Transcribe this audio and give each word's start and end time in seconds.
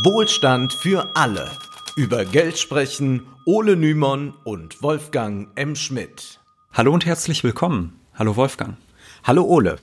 Wohlstand 0.00 0.72
für 0.72 1.14
alle. 1.14 1.50
Über 1.96 2.24
Geld 2.24 2.58
sprechen 2.58 3.26
Ole 3.44 3.76
Nymon 3.76 4.32
und 4.42 4.82
Wolfgang 4.82 5.48
M. 5.54 5.76
Schmidt. 5.76 6.40
Hallo 6.72 6.94
und 6.94 7.04
herzlich 7.04 7.44
willkommen. 7.44 8.00
Hallo 8.14 8.36
Wolfgang. 8.36 8.78
Hallo 9.22 9.44
Ole. 9.44 9.76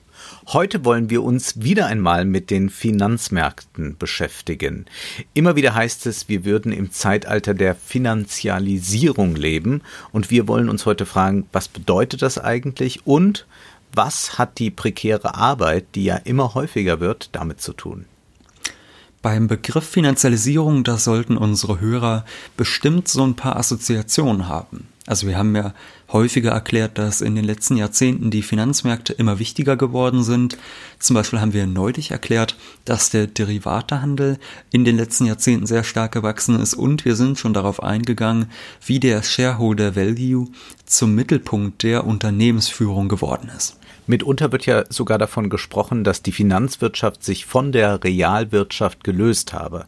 Heute 0.48 0.84
wollen 0.84 1.10
wir 1.10 1.22
uns 1.22 1.62
wieder 1.62 1.86
einmal 1.86 2.24
mit 2.24 2.50
den 2.50 2.70
Finanzmärkten 2.70 3.98
beschäftigen. 3.98 4.86
Immer 5.32 5.54
wieder 5.54 5.76
heißt 5.76 6.06
es, 6.06 6.28
wir 6.28 6.44
würden 6.44 6.72
im 6.72 6.90
Zeitalter 6.90 7.54
der 7.54 7.76
Finanzialisierung 7.76 9.36
leben 9.36 9.80
und 10.10 10.28
wir 10.28 10.48
wollen 10.48 10.68
uns 10.68 10.86
heute 10.86 11.06
fragen, 11.06 11.46
was 11.52 11.68
bedeutet 11.68 12.22
das 12.22 12.36
eigentlich 12.36 13.06
und 13.06 13.46
was 13.94 14.38
hat 14.38 14.58
die 14.58 14.72
prekäre 14.72 15.36
Arbeit, 15.36 15.86
die 15.94 16.02
ja 16.02 16.16
immer 16.16 16.54
häufiger 16.54 16.98
wird, 16.98 17.28
damit 17.30 17.60
zu 17.60 17.72
tun? 17.72 18.06
Beim 19.22 19.48
Begriff 19.48 19.86
Finanzialisierung, 19.86 20.82
da 20.82 20.96
sollten 20.96 21.36
unsere 21.36 21.78
Hörer 21.78 22.24
bestimmt 22.56 23.06
so 23.08 23.22
ein 23.22 23.36
paar 23.36 23.56
Assoziationen 23.56 24.48
haben. 24.48 24.88
Also 25.06 25.26
wir 25.26 25.36
haben 25.36 25.54
ja 25.54 25.74
häufiger 26.12 26.50
erklärt, 26.52 26.98
dass 26.98 27.20
in 27.20 27.34
den 27.34 27.44
letzten 27.44 27.76
Jahrzehnten 27.76 28.30
die 28.30 28.42
Finanzmärkte 28.42 29.12
immer 29.12 29.38
wichtiger 29.38 29.76
geworden 29.76 30.22
sind. 30.22 30.58
Zum 30.98 31.14
Beispiel 31.14 31.40
haben 31.40 31.52
wir 31.52 31.66
neulich 31.66 32.10
erklärt, 32.10 32.56
dass 32.84 33.10
der 33.10 33.26
Derivatehandel 33.26 34.38
in 34.70 34.84
den 34.84 34.96
letzten 34.96 35.26
Jahrzehnten 35.26 35.66
sehr 35.66 35.84
stark 35.84 36.12
gewachsen 36.12 36.60
ist 36.60 36.74
und 36.74 37.04
wir 37.04 37.16
sind 37.16 37.38
schon 37.38 37.54
darauf 37.54 37.82
eingegangen, 37.82 38.46
wie 38.84 39.00
der 39.00 39.22
Shareholder 39.22 39.96
Value 39.96 40.48
zum 40.84 41.14
Mittelpunkt 41.14 41.82
der 41.82 42.06
Unternehmensführung 42.06 43.08
geworden 43.08 43.50
ist. 43.56 43.76
Mitunter 44.10 44.52
wird 44.52 44.66
ja 44.66 44.84
sogar 44.88 45.18
davon 45.18 45.48
gesprochen, 45.48 46.04
dass 46.04 46.22
die 46.22 46.32
Finanzwirtschaft 46.32 47.24
sich 47.24 47.46
von 47.46 47.72
der 47.72 48.02
Realwirtschaft 48.02 49.04
gelöst 49.04 49.52
habe. 49.52 49.86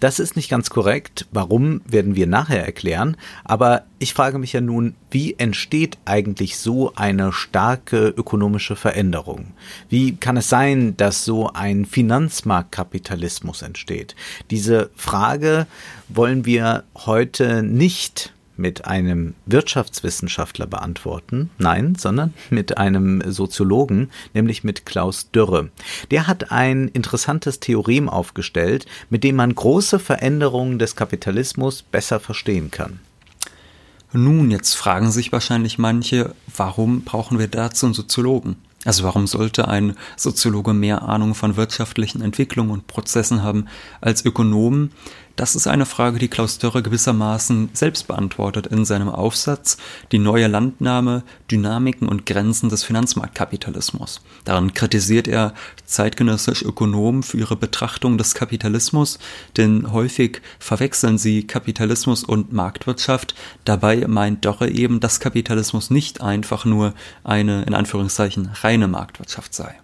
Das 0.00 0.18
ist 0.20 0.36
nicht 0.36 0.48
ganz 0.48 0.70
korrekt. 0.70 1.26
Warum, 1.32 1.82
werden 1.84 2.14
wir 2.14 2.26
nachher 2.26 2.64
erklären. 2.64 3.16
Aber 3.44 3.82
ich 3.98 4.14
frage 4.14 4.38
mich 4.38 4.52
ja 4.52 4.60
nun, 4.60 4.94
wie 5.10 5.34
entsteht 5.34 5.55
eigentlich 6.04 6.58
so 6.58 6.92
eine 6.94 7.32
starke 7.32 8.08
ökonomische 8.08 8.76
Veränderung? 8.76 9.48
Wie 9.88 10.16
kann 10.16 10.36
es 10.36 10.48
sein, 10.48 10.96
dass 10.96 11.24
so 11.24 11.50
ein 11.52 11.84
Finanzmarktkapitalismus 11.84 13.62
entsteht? 13.62 14.14
Diese 14.50 14.90
Frage 14.94 15.66
wollen 16.08 16.44
wir 16.44 16.84
heute 16.94 17.62
nicht 17.62 18.32
mit 18.56 18.86
einem 18.86 19.34
Wirtschaftswissenschaftler 19.46 20.66
beantworten, 20.66 21.50
nein, 21.58 21.94
sondern 21.94 22.34
mit 22.50 22.78
einem 22.78 23.22
Soziologen, 23.30 24.10
nämlich 24.34 24.64
mit 24.64 24.86
Klaus 24.86 25.30
Dürre. 25.30 25.70
Der 26.10 26.26
hat 26.26 26.52
ein 26.52 26.88
interessantes 26.88 27.60
Theorem 27.60 28.08
aufgestellt, 28.08 28.86
mit 29.10 29.24
dem 29.24 29.36
man 29.36 29.54
große 29.54 29.98
Veränderungen 29.98 30.78
des 30.78 30.96
Kapitalismus 30.96 31.82
besser 31.82 32.20
verstehen 32.20 32.70
kann. 32.70 33.00
Nun, 34.12 34.50
jetzt 34.50 34.74
fragen 34.74 35.10
sich 35.10 35.32
wahrscheinlich 35.32 35.78
manche, 35.78 36.34
warum 36.56 37.02
brauchen 37.02 37.38
wir 37.38 37.48
dazu 37.48 37.86
einen 37.86 37.94
Soziologen? 37.94 38.56
Also 38.84 39.02
warum 39.02 39.26
sollte 39.26 39.66
ein 39.66 39.96
Soziologe 40.16 40.72
mehr 40.72 41.02
Ahnung 41.02 41.34
von 41.34 41.56
wirtschaftlichen 41.56 42.22
Entwicklungen 42.22 42.70
und 42.70 42.86
Prozessen 42.86 43.42
haben 43.42 43.66
als 44.00 44.24
Ökonomen? 44.24 44.92
Das 45.36 45.54
ist 45.54 45.66
eine 45.66 45.84
Frage, 45.84 46.18
die 46.18 46.28
Klaus 46.28 46.56
Dörre 46.56 46.82
gewissermaßen 46.82 47.68
selbst 47.74 48.08
beantwortet 48.08 48.66
in 48.68 48.86
seinem 48.86 49.10
Aufsatz 49.10 49.76
Die 50.10 50.18
neue 50.18 50.46
Landnahme, 50.46 51.24
Dynamiken 51.50 52.08
und 52.08 52.24
Grenzen 52.24 52.70
des 52.70 52.84
Finanzmarktkapitalismus. 52.84 54.22
Darin 54.44 54.72
kritisiert 54.72 55.28
er 55.28 55.52
zeitgenössische 55.84 56.64
Ökonomen 56.64 57.22
für 57.22 57.36
ihre 57.36 57.54
Betrachtung 57.54 58.16
des 58.16 58.34
Kapitalismus, 58.34 59.18
denn 59.58 59.92
häufig 59.92 60.40
verwechseln 60.58 61.18
sie 61.18 61.46
Kapitalismus 61.46 62.24
und 62.24 62.54
Marktwirtschaft. 62.54 63.34
Dabei 63.66 64.06
meint 64.08 64.46
Dörre 64.46 64.70
eben, 64.70 65.00
dass 65.00 65.20
Kapitalismus 65.20 65.90
nicht 65.90 66.22
einfach 66.22 66.64
nur 66.64 66.94
eine 67.24 67.62
in 67.64 67.74
Anführungszeichen 67.74 68.52
reine 68.62 68.88
Marktwirtschaft 68.88 69.52
sei. 69.52 69.74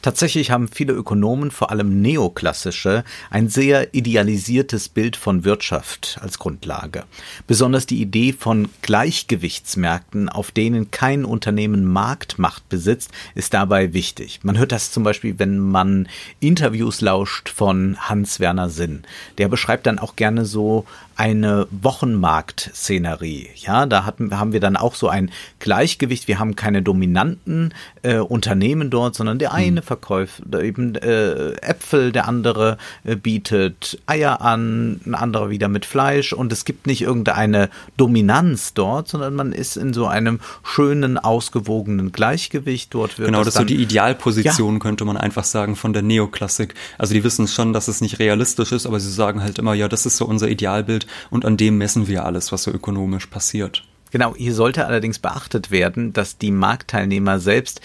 Tatsächlich 0.00 0.52
haben 0.52 0.68
viele 0.68 0.92
Ökonomen, 0.92 1.50
vor 1.50 1.70
allem 1.70 2.00
neoklassische, 2.00 3.02
ein 3.30 3.48
sehr 3.48 3.94
idealisiertes 3.94 4.88
Bild 4.88 5.16
von 5.16 5.44
Wirtschaft 5.44 6.18
als 6.22 6.38
Grundlage. 6.38 7.04
Besonders 7.48 7.84
die 7.84 8.00
Idee 8.00 8.32
von 8.32 8.68
Gleichgewichtsmärkten, 8.82 10.28
auf 10.28 10.52
denen 10.52 10.92
kein 10.92 11.24
Unternehmen 11.24 11.84
Marktmacht 11.84 12.68
besitzt, 12.68 13.10
ist 13.34 13.54
dabei 13.54 13.92
wichtig. 13.92 14.38
Man 14.44 14.56
hört 14.56 14.70
das 14.70 14.92
zum 14.92 15.02
Beispiel, 15.02 15.40
wenn 15.40 15.58
man 15.58 16.08
Interviews 16.38 17.00
lauscht 17.00 17.48
von 17.48 17.96
Hans-Werner 17.98 18.70
Sinn. 18.70 19.02
Der 19.38 19.48
beschreibt 19.48 19.86
dann 19.86 19.98
auch 19.98 20.14
gerne 20.14 20.44
so 20.44 20.84
eine 21.18 21.66
Wochenmarkt-Szenerie. 21.72 23.48
Ja, 23.56 23.86
da 23.86 24.04
hatten, 24.04 24.38
haben 24.38 24.52
wir 24.52 24.60
dann 24.60 24.76
auch 24.76 24.94
so 24.94 25.08
ein 25.08 25.32
Gleichgewicht. 25.58 26.28
Wir 26.28 26.38
haben 26.38 26.54
keine 26.54 26.80
dominanten 26.80 27.74
äh, 28.02 28.18
Unternehmen 28.18 28.88
dort, 28.88 29.16
sondern 29.16 29.40
der 29.40 29.52
eine 29.52 29.80
hm. 29.80 29.86
verkauft 29.86 30.42
eben 30.54 30.94
äh, 30.94 31.54
Äpfel, 31.60 32.12
der 32.12 32.28
andere 32.28 32.78
äh, 33.02 33.16
bietet 33.16 34.00
Eier 34.06 34.40
an, 34.42 35.00
ein 35.04 35.16
anderer 35.16 35.50
wieder 35.50 35.66
mit 35.66 35.86
Fleisch 35.86 36.32
und 36.32 36.52
es 36.52 36.64
gibt 36.64 36.86
nicht 36.86 37.02
irgendeine 37.02 37.68
Dominanz 37.96 38.74
dort, 38.74 39.08
sondern 39.08 39.34
man 39.34 39.52
ist 39.52 39.76
in 39.76 39.92
so 39.92 40.06
einem 40.06 40.38
schönen, 40.62 41.18
ausgewogenen 41.18 42.12
Gleichgewicht. 42.12 42.94
Dort 42.94 43.18
wird 43.18 43.26
genau, 43.26 43.40
das 43.40 43.48
ist 43.48 43.58
so 43.58 43.64
die 43.64 43.82
Idealposition, 43.82 44.74
ja. 44.74 44.78
könnte 44.78 45.04
man 45.04 45.16
einfach 45.16 45.44
sagen, 45.44 45.74
von 45.74 45.92
der 45.92 46.02
Neoklassik. 46.02 46.74
Also 46.96 47.12
die 47.12 47.24
wissen 47.24 47.48
schon, 47.48 47.72
dass 47.72 47.88
es 47.88 48.00
nicht 48.00 48.20
realistisch 48.20 48.70
ist, 48.70 48.86
aber 48.86 49.00
sie 49.00 49.10
sagen 49.10 49.42
halt 49.42 49.58
immer, 49.58 49.74
ja, 49.74 49.88
das 49.88 50.06
ist 50.06 50.16
so 50.16 50.24
unser 50.24 50.48
Idealbild 50.48 51.07
und 51.30 51.44
an 51.44 51.56
dem 51.56 51.78
messen 51.78 52.08
wir 52.08 52.24
alles, 52.24 52.52
was 52.52 52.64
so 52.64 52.70
ökonomisch 52.70 53.26
passiert. 53.26 53.84
Genau, 54.10 54.34
hier 54.34 54.54
sollte 54.54 54.86
allerdings 54.86 55.18
beachtet 55.18 55.70
werden, 55.70 56.12
dass 56.14 56.38
die 56.38 56.50
Marktteilnehmer 56.50 57.40
selbst 57.40 57.82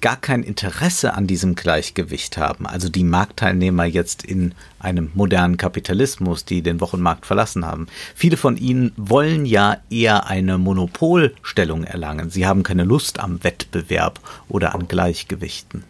gar 0.00 0.16
kein 0.16 0.44
Interesse 0.44 1.14
an 1.14 1.26
diesem 1.26 1.56
Gleichgewicht 1.56 2.36
haben. 2.36 2.66
Also 2.66 2.88
die 2.88 3.02
Marktteilnehmer 3.02 3.84
jetzt 3.84 4.24
in 4.24 4.54
einem 4.78 5.10
modernen 5.14 5.56
Kapitalismus, 5.56 6.44
die 6.44 6.62
den 6.62 6.80
Wochenmarkt 6.80 7.26
verlassen 7.26 7.66
haben. 7.66 7.88
Viele 8.14 8.36
von 8.36 8.56
ihnen 8.56 8.92
wollen 8.96 9.44
ja 9.44 9.78
eher 9.90 10.28
eine 10.28 10.56
Monopolstellung 10.58 11.82
erlangen. 11.82 12.30
Sie 12.30 12.46
haben 12.46 12.62
keine 12.62 12.84
Lust 12.84 13.18
am 13.18 13.42
Wettbewerb 13.42 14.20
oder 14.48 14.74
an 14.74 14.86
Gleichgewichten. 14.86 15.82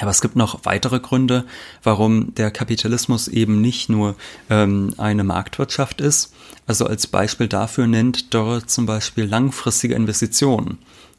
Aber 0.00 0.10
es 0.10 0.20
gibt 0.20 0.34
noch 0.34 0.64
weitere 0.64 0.98
Gründe, 0.98 1.44
warum 1.82 2.34
der 2.34 2.50
Kapitalismus 2.50 3.28
eben 3.28 3.60
nicht 3.60 3.88
nur 3.88 4.16
ähm, 4.50 4.92
eine 4.98 5.22
Marktwirtschaft 5.22 6.00
ist. 6.00 6.34
Also 6.66 6.86
als 6.86 7.06
Beispiel 7.06 7.46
dafür 7.46 7.86
nennt 7.86 8.34
Dorr 8.34 8.66
zum 8.66 8.86
Beispiel 8.86 9.24
langfristige 9.24 9.94
Investitionen. 9.94 10.78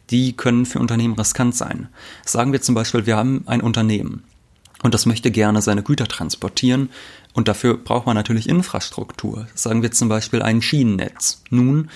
Die 0.09 0.33
können 0.33 0.65
für 0.65 0.79
Unternehmen 0.79 1.15
riskant 1.15 1.55
sein. 1.55 1.87
Sagen 2.25 2.51
wir 2.51 2.61
zum 2.61 2.75
Beispiel, 2.75 3.05
wir 3.05 3.15
haben 3.15 3.43
ein 3.47 3.61
Unternehmen 3.61 4.23
und 4.83 4.93
das 4.93 5.05
möchte 5.05 5.31
gerne 5.31 5.61
seine 5.61 5.81
Güter 5.81 6.07
transportieren 6.07 6.89
und 7.33 7.47
dafür 7.47 7.77
braucht 7.77 8.05
man 8.05 8.15
natürlich 8.15 8.47
Infrastruktur. 8.47 9.47
Sagen 9.55 9.81
wir 9.81 9.91
zum 9.91 10.09
Beispiel 10.09 10.41
ein 10.41 10.61
Schienennetz. 10.61 11.43
Nun, 11.49 11.89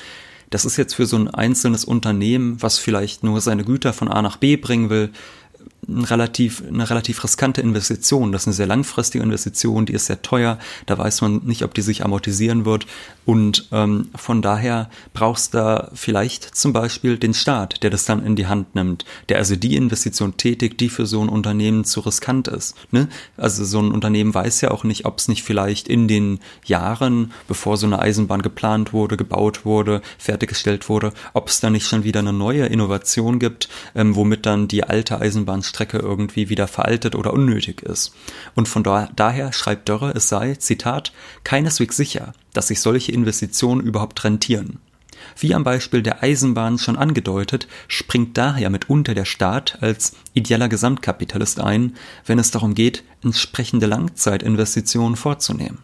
das 0.50 0.66
ist 0.66 0.78
jetzt 0.78 0.96
für 0.96 1.06
so 1.06 1.18
ein 1.18 1.28
einzelnes 1.28 1.86
Unternehmen, 1.86 2.62
was 2.62 2.80
vielleicht 2.80 3.24
nur 3.24 3.42
seine 3.42 3.64
Güter 3.64 3.94
von 3.94 4.08
A 4.08 4.22
nach 4.22 4.38
B 4.38 4.56
bringen 4.56 4.90
will, 4.90 5.12
ein 5.90 6.04
relativ, 6.04 6.64
eine 6.68 6.90
relativ 6.90 7.24
riskante 7.24 7.62
Investition. 7.62 8.32
Das 8.32 8.44
ist 8.44 8.48
eine 8.48 8.54
sehr 8.54 8.68
langfristige 8.68 9.24
Investition, 9.24 9.86
die 9.86 9.94
ist 9.94 10.06
sehr 10.06 10.22
teuer. 10.22 10.60
Da 10.86 10.98
weiß 10.98 11.22
man 11.22 11.42
nicht, 11.44 11.64
ob 11.64 11.74
die 11.74 11.82
sich 11.82 12.04
amortisieren 12.04 12.66
wird. 12.66 12.86
Und 13.26 13.68
ähm, 13.72 14.10
von 14.16 14.42
daher 14.42 14.90
brauchst 15.14 15.54
da 15.54 15.92
vielleicht 15.94 16.56
zum 16.56 16.74
Beispiel 16.74 17.18
den 17.18 17.34
Staat, 17.34 17.84
der 17.84 17.90
das 17.90 18.06
dann 18.06 18.26
in 18.26 18.36
die 18.36 18.48
Hand 18.48 18.74
nimmt, 18.74 19.06
der 19.30 19.38
also 19.38 19.56
die 19.56 19.76
Investition 19.76 20.38
tätigt, 20.38 20.80
die 20.80 20.90
für 20.90 21.06
so 21.06 21.22
ein 21.22 21.30
Unternehmen 21.30 21.84
zu 21.84 22.00
riskant 22.00 22.48
ist. 22.48 22.76
Ne? 22.92 23.08
Also 23.38 23.66
so 23.66 23.80
ein 23.80 23.92
Unternehmen 23.92 24.34
weiß 24.34 24.62
ja 24.62 24.72
auch 24.72 24.84
nicht, 24.84 25.06
ob 25.06 25.20
es 25.20 25.28
nicht 25.28 25.44
vielleicht 25.44 25.88
in 25.88 26.08
den 26.08 26.40
Jahren, 26.66 27.32
bevor 27.48 27.78
so 27.78 27.86
eine 27.86 28.00
Eisenbahn 28.00 28.42
geplant 28.42 28.94
wurde, 28.94 29.16
gebaut 29.16 29.64
wurde, 29.66 30.02
fertiggestellt 30.18 30.90
wurde, 30.90 31.14
ob 31.34 31.50
es 31.50 31.60
da 31.60 31.70
nicht 31.70 31.88
schon 31.88 32.04
wieder 32.04 32.22
eine 32.22 32.34
neue 32.34 32.66
Innovation 32.66 33.40
gibt, 33.40 33.70
ähm, 33.96 34.16
womit 34.16 34.46
dann 34.46 34.68
die 34.68 34.84
alte 34.84 35.20
Eisenbahn 35.20 35.62
Strecke 35.80 36.00
irgendwie 36.00 36.50
wieder 36.50 36.68
veraltet 36.68 37.16
oder 37.16 37.32
unnötig 37.32 37.84
ist. 37.84 38.14
Und 38.54 38.68
von 38.68 38.84
da, 38.84 39.08
daher 39.16 39.54
schreibt 39.54 39.88
Dörre, 39.88 40.12
es 40.14 40.28
sei, 40.28 40.56
Zitat, 40.56 41.14
keineswegs 41.46 41.96
sicher, 41.96 42.34
dass 42.52 42.68
sich 42.68 42.82
solche 42.82 43.14
Investitionen 43.14 43.80
überhaupt 43.80 44.22
rentieren. 44.26 44.80
Wie 45.38 45.56
am 45.56 45.64
Beispiel 45.64 46.02
der 46.02 46.22
Eisenbahn 46.22 46.78
schon 46.80 46.98
angedeutet, 46.98 47.70
springt 47.88 48.38
daher 48.38 48.70
mitunter 48.70 49.14
der 49.14 49.24
Staat 49.24 49.78
als 49.82 50.18
ideeller 50.34 50.68
Gesamtkapitalist 50.68 51.62
ein, 51.62 51.96
wenn 52.26 52.40
es 52.40 52.52
darum 52.52 52.76
geht, 52.76 53.06
entsprechende 53.24 53.86
Langzeitinvestitionen 53.86 55.16
vorzunehmen. 55.16 55.80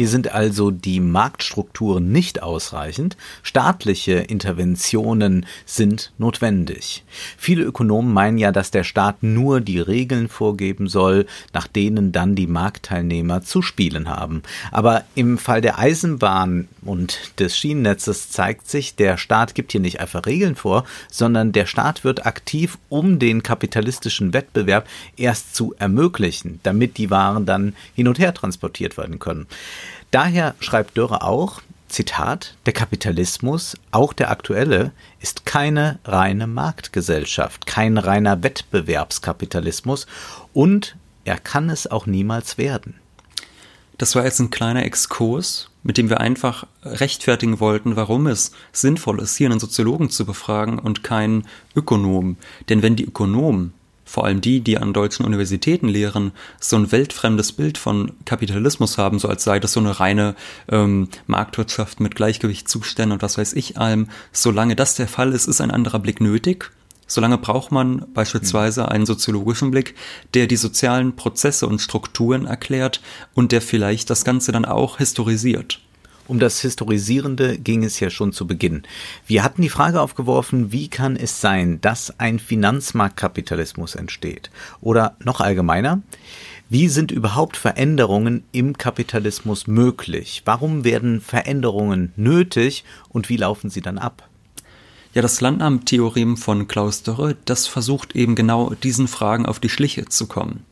Hier 0.00 0.08
sind 0.08 0.32
also 0.32 0.70
die 0.70 0.98
Marktstrukturen 0.98 2.10
nicht 2.10 2.42
ausreichend, 2.42 3.18
staatliche 3.42 4.14
Interventionen 4.14 5.44
sind 5.66 6.14
notwendig. 6.16 7.04
Viele 7.36 7.64
Ökonomen 7.64 8.10
meinen 8.14 8.38
ja, 8.38 8.50
dass 8.50 8.70
der 8.70 8.82
Staat 8.82 9.22
nur 9.22 9.60
die 9.60 9.78
Regeln 9.78 10.30
vorgeben 10.30 10.88
soll, 10.88 11.26
nach 11.52 11.66
denen 11.66 12.12
dann 12.12 12.34
die 12.34 12.46
Marktteilnehmer 12.46 13.42
zu 13.42 13.60
spielen 13.60 14.08
haben. 14.08 14.42
Aber 14.72 15.04
im 15.16 15.36
Fall 15.36 15.60
der 15.60 15.78
Eisenbahn 15.78 16.68
und 16.80 17.38
des 17.38 17.58
Schienennetzes 17.58 18.30
zeigt 18.30 18.70
sich, 18.70 18.94
der 18.94 19.18
Staat 19.18 19.54
gibt 19.54 19.70
hier 19.72 19.82
nicht 19.82 20.00
einfach 20.00 20.24
Regeln 20.24 20.56
vor, 20.56 20.84
sondern 21.10 21.52
der 21.52 21.66
Staat 21.66 22.04
wird 22.04 22.24
aktiv, 22.24 22.78
um 22.88 23.18
den 23.18 23.42
kapitalistischen 23.42 24.32
Wettbewerb 24.32 24.88
erst 25.18 25.54
zu 25.54 25.74
ermöglichen, 25.78 26.58
damit 26.62 26.96
die 26.96 27.10
Waren 27.10 27.44
dann 27.44 27.74
hin 27.94 28.08
und 28.08 28.18
her 28.18 28.32
transportiert 28.32 28.96
werden 28.96 29.18
können. 29.18 29.46
Daher 30.10 30.54
schreibt 30.60 30.96
Dörre 30.96 31.22
auch, 31.22 31.62
Zitat, 31.88 32.54
der 32.66 32.72
Kapitalismus, 32.72 33.76
auch 33.90 34.12
der 34.12 34.30
aktuelle, 34.30 34.92
ist 35.20 35.44
keine 35.44 35.98
reine 36.04 36.46
Marktgesellschaft, 36.46 37.66
kein 37.66 37.98
reiner 37.98 38.42
Wettbewerbskapitalismus 38.42 40.06
und 40.52 40.96
er 41.24 41.38
kann 41.38 41.68
es 41.68 41.88
auch 41.88 42.06
niemals 42.06 42.58
werden. 42.58 42.94
Das 43.98 44.14
war 44.14 44.24
jetzt 44.24 44.40
ein 44.40 44.50
kleiner 44.50 44.84
Exkurs, 44.84 45.68
mit 45.82 45.98
dem 45.98 46.08
wir 46.08 46.20
einfach 46.20 46.66
rechtfertigen 46.82 47.60
wollten, 47.60 47.96
warum 47.96 48.26
es 48.26 48.52
sinnvoll 48.72 49.20
ist, 49.20 49.36
hier 49.36 49.50
einen 49.50 49.60
Soziologen 49.60 50.10
zu 50.10 50.24
befragen 50.24 50.78
und 50.78 51.02
keinen 51.02 51.46
Ökonom. 51.76 52.36
Denn 52.68 52.82
wenn 52.82 52.96
die 52.96 53.04
Ökonomen 53.04 53.74
vor 54.10 54.24
allem 54.24 54.40
die, 54.40 54.60
die 54.60 54.76
an 54.76 54.92
deutschen 54.92 55.24
Universitäten 55.24 55.86
lehren, 55.86 56.32
so 56.58 56.74
ein 56.74 56.90
weltfremdes 56.90 57.52
Bild 57.52 57.78
von 57.78 58.10
Kapitalismus 58.24 58.98
haben, 58.98 59.20
so 59.20 59.28
als 59.28 59.44
sei 59.44 59.60
das 59.60 59.74
so 59.74 59.78
eine 59.78 60.00
reine 60.00 60.34
ähm, 60.68 61.08
Marktwirtschaft 61.28 62.00
mit 62.00 62.16
Gleichgewichtszuständen 62.16 63.12
und 63.12 63.22
was 63.22 63.38
weiß 63.38 63.52
ich 63.52 63.78
allem. 63.78 64.08
Solange 64.32 64.74
das 64.74 64.96
der 64.96 65.06
Fall 65.06 65.32
ist, 65.32 65.46
ist 65.46 65.60
ein 65.60 65.70
anderer 65.70 66.00
Blick 66.00 66.20
nötig. 66.20 66.72
Solange 67.06 67.38
braucht 67.38 67.70
man 67.70 68.04
beispielsweise 68.12 68.88
einen 68.88 69.06
soziologischen 69.06 69.70
Blick, 69.70 69.94
der 70.34 70.48
die 70.48 70.56
sozialen 70.56 71.14
Prozesse 71.14 71.68
und 71.68 71.80
Strukturen 71.80 72.46
erklärt 72.46 73.00
und 73.34 73.52
der 73.52 73.62
vielleicht 73.62 74.10
das 74.10 74.24
Ganze 74.24 74.50
dann 74.50 74.64
auch 74.64 74.98
historisiert. 74.98 75.78
Um 76.30 76.38
das 76.38 76.60
Historisierende 76.60 77.58
ging 77.58 77.82
es 77.82 77.98
ja 77.98 78.08
schon 78.08 78.32
zu 78.32 78.46
Beginn. 78.46 78.84
Wir 79.26 79.42
hatten 79.42 79.62
die 79.62 79.68
Frage 79.68 80.00
aufgeworfen, 80.00 80.70
wie 80.70 80.86
kann 80.86 81.16
es 81.16 81.40
sein, 81.40 81.80
dass 81.80 82.20
ein 82.20 82.38
Finanzmarktkapitalismus 82.38 83.96
entsteht? 83.96 84.52
Oder 84.80 85.16
noch 85.24 85.40
allgemeiner, 85.40 86.02
wie 86.68 86.86
sind 86.86 87.10
überhaupt 87.10 87.56
Veränderungen 87.56 88.44
im 88.52 88.78
Kapitalismus 88.78 89.66
möglich? 89.66 90.42
Warum 90.44 90.84
werden 90.84 91.20
Veränderungen 91.20 92.12
nötig 92.14 92.84
und 93.08 93.28
wie 93.28 93.36
laufen 93.36 93.68
sie 93.68 93.80
dann 93.80 93.98
ab? 93.98 94.28
Ja, 95.14 95.22
das 95.22 95.40
Landnahmetheorem 95.40 96.36
von 96.36 96.68
Klaus 96.68 97.02
Dörre, 97.02 97.36
das 97.44 97.66
versucht 97.66 98.14
eben 98.14 98.36
genau 98.36 98.72
diesen 98.84 99.08
Fragen 99.08 99.46
auf 99.46 99.58
die 99.58 99.68
Schliche 99.68 100.04
zu 100.04 100.28
kommen. 100.28 100.64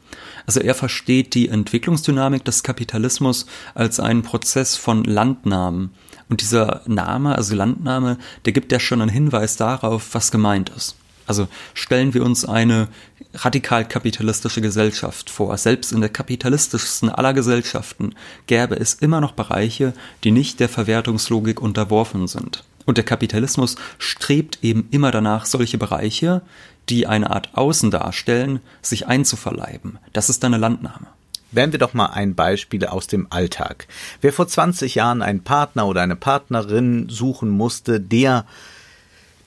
Also 0.48 0.60
er 0.60 0.74
versteht 0.74 1.34
die 1.34 1.50
Entwicklungsdynamik 1.50 2.42
des 2.42 2.62
Kapitalismus 2.62 3.44
als 3.74 4.00
einen 4.00 4.22
Prozess 4.22 4.76
von 4.76 5.04
Landnahmen. 5.04 5.90
Und 6.30 6.40
dieser 6.40 6.80
Name, 6.86 7.36
also 7.36 7.54
Landnahme, 7.54 8.16
der 8.46 8.54
gibt 8.54 8.72
ja 8.72 8.80
schon 8.80 9.02
einen 9.02 9.10
Hinweis 9.10 9.56
darauf, 9.56 10.14
was 10.14 10.30
gemeint 10.30 10.70
ist. 10.74 10.96
Also 11.26 11.48
stellen 11.74 12.14
wir 12.14 12.24
uns 12.24 12.46
eine 12.46 12.88
radikal 13.34 13.86
kapitalistische 13.86 14.62
Gesellschaft 14.62 15.28
vor. 15.28 15.54
Selbst 15.58 15.92
in 15.92 16.00
der 16.00 16.08
kapitalistischsten 16.08 17.10
aller 17.10 17.34
Gesellschaften 17.34 18.14
gäbe 18.46 18.74
es 18.74 18.94
immer 18.94 19.20
noch 19.20 19.32
Bereiche, 19.32 19.92
die 20.24 20.30
nicht 20.30 20.60
der 20.60 20.70
Verwertungslogik 20.70 21.60
unterworfen 21.60 22.26
sind. 22.26 22.64
Und 22.86 22.96
der 22.96 23.04
Kapitalismus 23.04 23.76
strebt 23.98 24.60
eben 24.62 24.88
immer 24.92 25.10
danach, 25.10 25.44
solche 25.44 25.76
Bereiche, 25.76 26.40
die 26.88 27.06
eine 27.06 27.30
Art 27.30 27.50
Außen 27.54 27.90
darstellen, 27.90 28.60
sich 28.82 29.06
einzuverleiben. 29.06 29.98
Das 30.12 30.30
ist 30.30 30.44
eine 30.44 30.58
Landnahme. 30.58 31.06
Wären 31.50 31.72
wir 31.72 31.78
doch 31.78 31.94
mal 31.94 32.06
ein 32.06 32.34
Beispiel 32.34 32.84
aus 32.84 33.06
dem 33.06 33.26
Alltag. 33.30 33.86
Wer 34.20 34.32
vor 34.32 34.48
20 34.48 34.94
Jahren 34.94 35.22
einen 35.22 35.42
Partner 35.42 35.86
oder 35.86 36.02
eine 36.02 36.16
Partnerin 36.16 37.08
suchen 37.08 37.48
musste, 37.48 38.00
der 38.00 38.44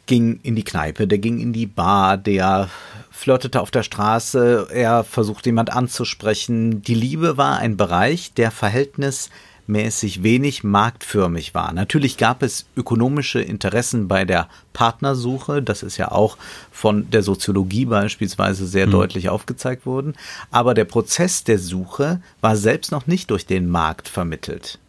ging 0.08 0.40
in 0.42 0.56
die 0.56 0.64
Kneipe, 0.64 1.08
der 1.08 1.20
ging 1.20 1.40
in 1.40 1.54
die 1.54 1.68
Bar, 1.68 2.18
der 2.18 2.70
flirtete 3.12 3.62
auf 3.62 3.70
der 3.70 3.84
Straße, 3.84 4.68
er 4.72 5.04
versuchte 5.04 5.50
jemand 5.50 5.72
anzusprechen. 5.72 6.82
Die 6.82 6.96
Liebe 6.96 7.38
war 7.38 7.60
ein 7.60 7.78
Bereich, 7.78 8.34
der 8.34 8.50
Verhältnis 8.50 9.30
mäßig 9.68 10.24
wenig 10.24 10.64
marktförmig 10.64 11.54
war. 11.54 11.74
Natürlich 11.74 12.18
gab 12.18 12.44
es 12.44 12.66
ökonomische 12.76 13.42
Interessen 13.42 14.08
bei 14.08 14.26
der 14.26 14.48
Partnersuche, 14.74 15.62
das 15.62 15.84
ist 15.84 15.98
ja 15.98 16.12
auch 16.12 16.38
von 16.72 17.10
der 17.10 17.24
Soziologie 17.24 17.86
beispielsweise 17.86 18.66
sehr 18.66 18.88
mhm. 18.88 18.92
deutlich 18.92 19.30
aufgezeigt 19.30 19.86
worden, 19.86 20.16
aber 20.52 20.74
der 20.74 20.86
Prozess 20.86 21.44
der 21.44 21.60
Suche 21.60 22.22
war 22.42 22.56
selbst 22.56 22.92
noch 22.92 23.08
nicht 23.08 23.32
durch 23.32 23.46
den 23.46 23.70
Markt 23.70 24.08
vermittelt 24.08 24.80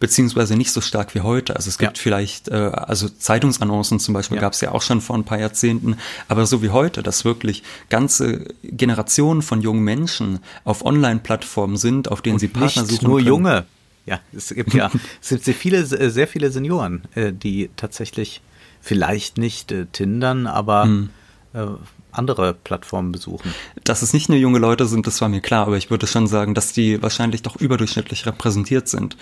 beziehungsweise 0.00 0.56
nicht 0.56 0.72
so 0.72 0.80
stark 0.80 1.14
wie 1.14 1.20
heute. 1.20 1.56
Also 1.56 1.68
es 1.68 1.78
gibt 1.78 1.98
ja. 1.98 2.02
vielleicht, 2.02 2.48
äh, 2.48 2.54
also 2.54 3.08
Zeitungsannoncen 3.08 3.98
zum 3.98 4.14
Beispiel 4.14 4.36
ja. 4.36 4.40
gab 4.40 4.52
es 4.52 4.60
ja 4.60 4.72
auch 4.72 4.82
schon 4.82 5.00
vor 5.00 5.16
ein 5.16 5.24
paar 5.24 5.38
Jahrzehnten, 5.38 5.96
aber 6.28 6.46
so 6.46 6.62
wie 6.62 6.70
heute, 6.70 7.02
dass 7.02 7.24
wirklich 7.24 7.62
ganze 7.90 8.46
Generationen 8.62 9.42
von 9.42 9.60
jungen 9.60 9.82
Menschen 9.82 10.40
auf 10.64 10.84
Online-Plattformen 10.84 11.76
sind, 11.76 12.10
auf 12.10 12.22
denen 12.22 12.34
Und 12.34 12.40
sie 12.40 12.48
Partner 12.48 12.82
nicht 12.82 12.92
suchen. 12.92 13.08
Nur 13.08 13.18
können. 13.18 13.28
junge, 13.28 13.66
ja, 14.06 14.20
es 14.32 14.48
gibt 14.54 14.74
ja 14.74 14.90
es 15.22 15.28
gibt 15.30 15.44
sehr 15.44 15.54
viele, 15.54 15.84
sehr 15.84 16.28
viele 16.28 16.50
Senioren, 16.50 17.02
äh, 17.14 17.32
die 17.32 17.70
tatsächlich 17.76 18.40
vielleicht 18.80 19.38
nicht 19.38 19.72
äh, 19.72 19.86
Tindern, 19.86 20.46
aber 20.46 20.84
hm. 20.84 21.10
Äh, 21.54 21.64
andere 22.12 22.52
Plattformen 22.52 23.12
besuchen. 23.12 23.54
Dass 23.84 24.02
es 24.02 24.12
nicht 24.12 24.28
nur 24.28 24.36
junge 24.38 24.58
Leute 24.58 24.86
sind, 24.86 25.06
das 25.06 25.20
war 25.20 25.28
mir 25.28 25.40
klar, 25.40 25.66
aber 25.66 25.76
ich 25.76 25.90
würde 25.90 26.06
schon 26.06 26.26
sagen, 26.26 26.54
dass 26.54 26.72
die 26.72 27.02
wahrscheinlich 27.02 27.42
doch 27.42 27.56
überdurchschnittlich 27.56 28.26
repräsentiert 28.26 28.88
sind. 28.88 29.16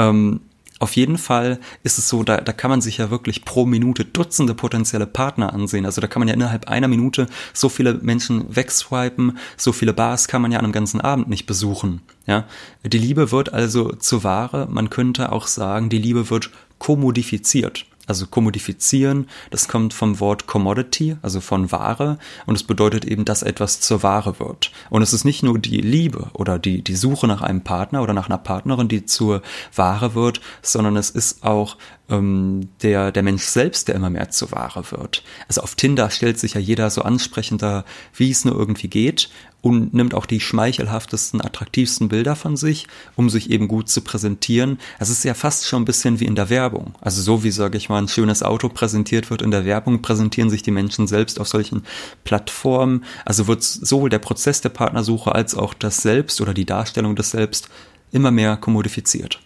Ähm, 0.00 0.40
auf 0.80 0.96
jeden 0.96 1.18
Fall 1.18 1.60
ist 1.82 1.98
es 1.98 2.08
so, 2.08 2.22
da, 2.22 2.38
da 2.38 2.54
kann 2.54 2.70
man 2.70 2.80
sich 2.80 2.96
ja 2.96 3.10
wirklich 3.10 3.44
pro 3.44 3.66
Minute 3.66 4.06
Dutzende 4.06 4.54
potenzielle 4.54 5.06
Partner 5.06 5.52
ansehen. 5.52 5.84
Also 5.84 6.00
da 6.00 6.06
kann 6.06 6.20
man 6.20 6.28
ja 6.28 6.32
innerhalb 6.32 6.68
einer 6.68 6.88
Minute 6.88 7.26
so 7.52 7.68
viele 7.68 7.94
Menschen 7.94 8.56
wegswipen, 8.56 9.36
so 9.58 9.72
viele 9.72 9.92
Bars 9.92 10.26
kann 10.26 10.40
man 10.40 10.52
ja 10.52 10.58
an 10.58 10.64
einem 10.64 10.72
ganzen 10.72 11.02
Abend 11.02 11.28
nicht 11.28 11.44
besuchen. 11.44 12.00
Ja, 12.26 12.46
die 12.82 12.98
Liebe 12.98 13.30
wird 13.30 13.52
also 13.52 13.92
zur 13.92 14.24
Ware. 14.24 14.68
Man 14.70 14.88
könnte 14.88 15.32
auch 15.32 15.46
sagen, 15.46 15.90
die 15.90 15.98
Liebe 15.98 16.30
wird 16.30 16.50
kommodifiziert. 16.78 17.84
Also 18.10 18.26
kommodifizieren, 18.26 19.28
das 19.50 19.68
kommt 19.68 19.94
vom 19.94 20.18
Wort 20.18 20.48
Commodity, 20.48 21.16
also 21.22 21.40
von 21.40 21.70
Ware, 21.70 22.18
und 22.44 22.56
es 22.56 22.64
bedeutet 22.64 23.04
eben, 23.04 23.24
dass 23.24 23.44
etwas 23.44 23.80
zur 23.80 24.02
Ware 24.02 24.40
wird. 24.40 24.72
Und 24.90 25.02
es 25.02 25.12
ist 25.12 25.24
nicht 25.24 25.44
nur 25.44 25.60
die 25.60 25.80
Liebe 25.80 26.28
oder 26.32 26.58
die, 26.58 26.82
die 26.82 26.96
Suche 26.96 27.28
nach 27.28 27.40
einem 27.40 27.62
Partner 27.62 28.02
oder 28.02 28.12
nach 28.12 28.28
einer 28.28 28.38
Partnerin, 28.38 28.88
die 28.88 29.06
zur 29.06 29.42
Ware 29.76 30.16
wird, 30.16 30.40
sondern 30.60 30.96
es 30.96 31.10
ist 31.10 31.44
auch 31.44 31.76
ähm, 32.08 32.70
der, 32.82 33.12
der 33.12 33.22
Mensch 33.22 33.44
selbst, 33.44 33.86
der 33.86 33.94
immer 33.94 34.10
mehr 34.10 34.30
zur 34.30 34.50
Ware 34.50 34.90
wird. 34.90 35.22
Also 35.46 35.60
auf 35.60 35.76
Tinder 35.76 36.10
stellt 36.10 36.40
sich 36.40 36.54
ja 36.54 36.60
jeder 36.60 36.90
so 36.90 37.02
ansprechender, 37.02 37.84
wie 38.12 38.32
es 38.32 38.44
nur 38.44 38.56
irgendwie 38.56 38.88
geht 38.88 39.30
und 39.62 39.92
nimmt 39.92 40.14
auch 40.14 40.26
die 40.26 40.40
schmeichelhaftesten, 40.40 41.40
attraktivsten 41.40 42.08
Bilder 42.08 42.36
von 42.36 42.56
sich, 42.56 42.86
um 43.16 43.28
sich 43.28 43.50
eben 43.50 43.68
gut 43.68 43.88
zu 43.88 44.00
präsentieren. 44.00 44.78
Es 44.98 45.10
ist 45.10 45.24
ja 45.24 45.34
fast 45.34 45.66
schon 45.66 45.82
ein 45.82 45.86
bisschen 45.86 46.20
wie 46.20 46.24
in 46.24 46.34
der 46.34 46.50
Werbung. 46.50 46.94
Also 47.00 47.22
so 47.22 47.44
wie, 47.44 47.50
sage 47.50 47.76
ich 47.76 47.88
mal, 47.88 47.98
ein 47.98 48.08
schönes 48.08 48.42
Auto 48.42 48.68
präsentiert 48.68 49.30
wird 49.30 49.42
in 49.42 49.50
der 49.50 49.64
Werbung, 49.64 50.02
präsentieren 50.02 50.50
sich 50.50 50.62
die 50.62 50.70
Menschen 50.70 51.06
selbst 51.06 51.40
auf 51.40 51.48
solchen 51.48 51.82
Plattformen. 52.24 53.04
Also 53.24 53.46
wird 53.46 53.62
sowohl 53.62 54.10
der 54.10 54.18
Prozess 54.18 54.60
der 54.60 54.70
Partnersuche 54.70 55.34
als 55.34 55.54
auch 55.54 55.74
das 55.74 55.98
Selbst 55.98 56.40
oder 56.40 56.54
die 56.54 56.66
Darstellung 56.66 57.16
des 57.16 57.30
Selbst 57.30 57.68
immer 58.12 58.30
mehr 58.30 58.56
kommodifiziert. 58.56 59.40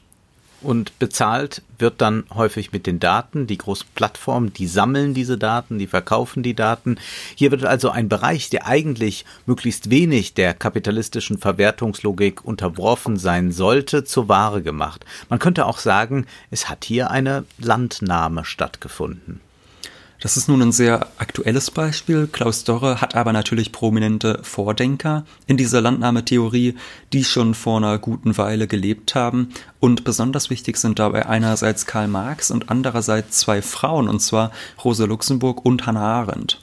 Und 0.64 0.98
bezahlt 0.98 1.60
wird 1.78 2.00
dann 2.00 2.24
häufig 2.34 2.72
mit 2.72 2.86
den 2.86 2.98
Daten. 2.98 3.46
Die 3.46 3.58
großen 3.58 3.86
Plattformen, 3.94 4.54
die 4.54 4.66
sammeln 4.66 5.12
diese 5.12 5.36
Daten, 5.36 5.78
die 5.78 5.86
verkaufen 5.86 6.42
die 6.42 6.54
Daten. 6.54 6.96
Hier 7.34 7.50
wird 7.50 7.66
also 7.66 7.90
ein 7.90 8.08
Bereich, 8.08 8.48
der 8.48 8.66
eigentlich 8.66 9.26
möglichst 9.44 9.90
wenig 9.90 10.32
der 10.32 10.54
kapitalistischen 10.54 11.36
Verwertungslogik 11.36 12.46
unterworfen 12.46 13.18
sein 13.18 13.52
sollte, 13.52 14.04
zur 14.04 14.30
Ware 14.30 14.62
gemacht. 14.62 15.04
Man 15.28 15.38
könnte 15.38 15.66
auch 15.66 15.78
sagen, 15.78 16.24
es 16.50 16.70
hat 16.70 16.86
hier 16.86 17.10
eine 17.10 17.44
Landnahme 17.58 18.46
stattgefunden. 18.46 19.40
Das 20.20 20.36
ist 20.36 20.48
nun 20.48 20.62
ein 20.62 20.72
sehr 20.72 21.08
aktuelles 21.18 21.70
Beispiel. 21.70 22.28
Klaus 22.30 22.64
Dorre 22.64 23.00
hat 23.00 23.14
aber 23.14 23.32
natürlich 23.32 23.72
prominente 23.72 24.40
Vordenker 24.42 25.26
in 25.46 25.56
dieser 25.56 25.80
Landnahmetheorie, 25.80 26.76
die 27.12 27.24
schon 27.24 27.54
vor 27.54 27.76
einer 27.76 27.98
guten 27.98 28.38
Weile 28.38 28.66
gelebt 28.66 29.14
haben. 29.14 29.50
Und 29.80 30.04
besonders 30.04 30.48
wichtig 30.48 30.78
sind 30.78 30.98
dabei 30.98 31.26
einerseits 31.26 31.84
Karl 31.84 32.08
Marx 32.08 32.50
und 32.50 32.70
andererseits 32.70 33.38
zwei 33.38 33.60
Frauen, 33.60 34.08
und 34.08 34.20
zwar 34.20 34.50
Rosa 34.82 35.04
Luxemburg 35.04 35.64
und 35.64 35.86
Hannah 35.86 36.20
Arendt. 36.20 36.60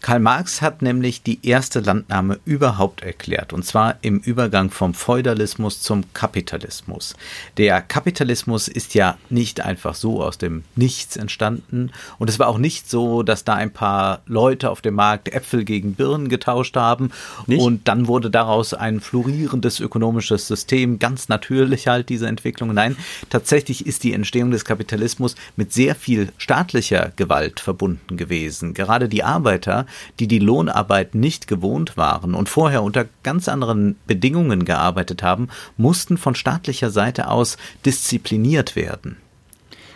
Karl 0.00 0.20
Marx 0.20 0.62
hat 0.62 0.80
nämlich 0.80 1.22
die 1.22 1.46
erste 1.46 1.80
Landnahme 1.80 2.40
überhaupt 2.46 3.02
erklärt, 3.02 3.52
und 3.52 3.66
zwar 3.66 3.96
im 4.00 4.18
Übergang 4.18 4.70
vom 4.70 4.94
Feudalismus 4.94 5.82
zum 5.82 6.04
Kapitalismus. 6.14 7.14
Der 7.58 7.82
Kapitalismus 7.82 8.66
ist 8.66 8.94
ja 8.94 9.18
nicht 9.28 9.60
einfach 9.60 9.94
so 9.94 10.22
aus 10.22 10.38
dem 10.38 10.64
Nichts 10.74 11.16
entstanden, 11.16 11.90
und 12.18 12.30
es 12.30 12.38
war 12.38 12.48
auch 12.48 12.56
nicht 12.56 12.88
so, 12.88 13.22
dass 13.22 13.44
da 13.44 13.54
ein 13.54 13.72
paar 13.72 14.22
Leute 14.26 14.70
auf 14.70 14.80
dem 14.80 14.94
Markt 14.94 15.28
Äpfel 15.28 15.64
gegen 15.64 15.94
Birnen 15.94 16.30
getauscht 16.30 16.76
haben, 16.76 17.10
nicht? 17.46 17.60
und 17.60 17.86
dann 17.86 18.08
wurde 18.08 18.30
daraus 18.30 18.72
ein 18.72 19.00
florierendes 19.00 19.80
ökonomisches 19.80 20.48
System, 20.48 20.98
ganz 20.98 21.28
natürlich 21.28 21.88
halt 21.88 22.08
diese 22.08 22.26
Entwicklung. 22.26 22.72
Nein, 22.72 22.96
tatsächlich 23.28 23.86
ist 23.86 24.02
die 24.04 24.14
Entstehung 24.14 24.50
des 24.50 24.64
Kapitalismus 24.64 25.34
mit 25.56 25.74
sehr 25.74 25.94
viel 25.94 26.32
staatlicher 26.38 27.12
Gewalt 27.16 27.60
verbunden 27.60 28.16
gewesen. 28.16 28.72
Gerade 28.72 29.08
die 29.08 29.24
Arbeiter 29.24 29.86
die 30.18 30.28
die 30.28 30.38
Lohnarbeit 30.38 31.14
nicht 31.14 31.46
gewohnt 31.46 31.96
waren 31.96 32.34
und 32.34 32.48
vorher 32.48 32.82
unter 32.82 33.06
ganz 33.22 33.48
anderen 33.48 33.96
Bedingungen 34.06 34.64
gearbeitet 34.64 35.22
haben, 35.22 35.48
mussten 35.76 36.18
von 36.18 36.34
staatlicher 36.34 36.90
Seite 36.90 37.28
aus 37.28 37.56
diszipliniert 37.84 38.76
werden. 38.76 39.16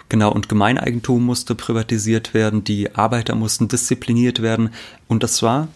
Genau, 0.08 0.30
und 0.30 0.48
Gemeineigentum 0.48 1.24
musste 1.24 1.54
privatisiert 1.54 2.34
werden, 2.34 2.62
die 2.62 2.94
Arbeiter 2.94 3.34
mussten 3.34 3.68
diszipliniert 3.68 4.42
werden. 4.42 4.70
Und 5.08 5.22
das 5.22 5.42
war 5.42 5.68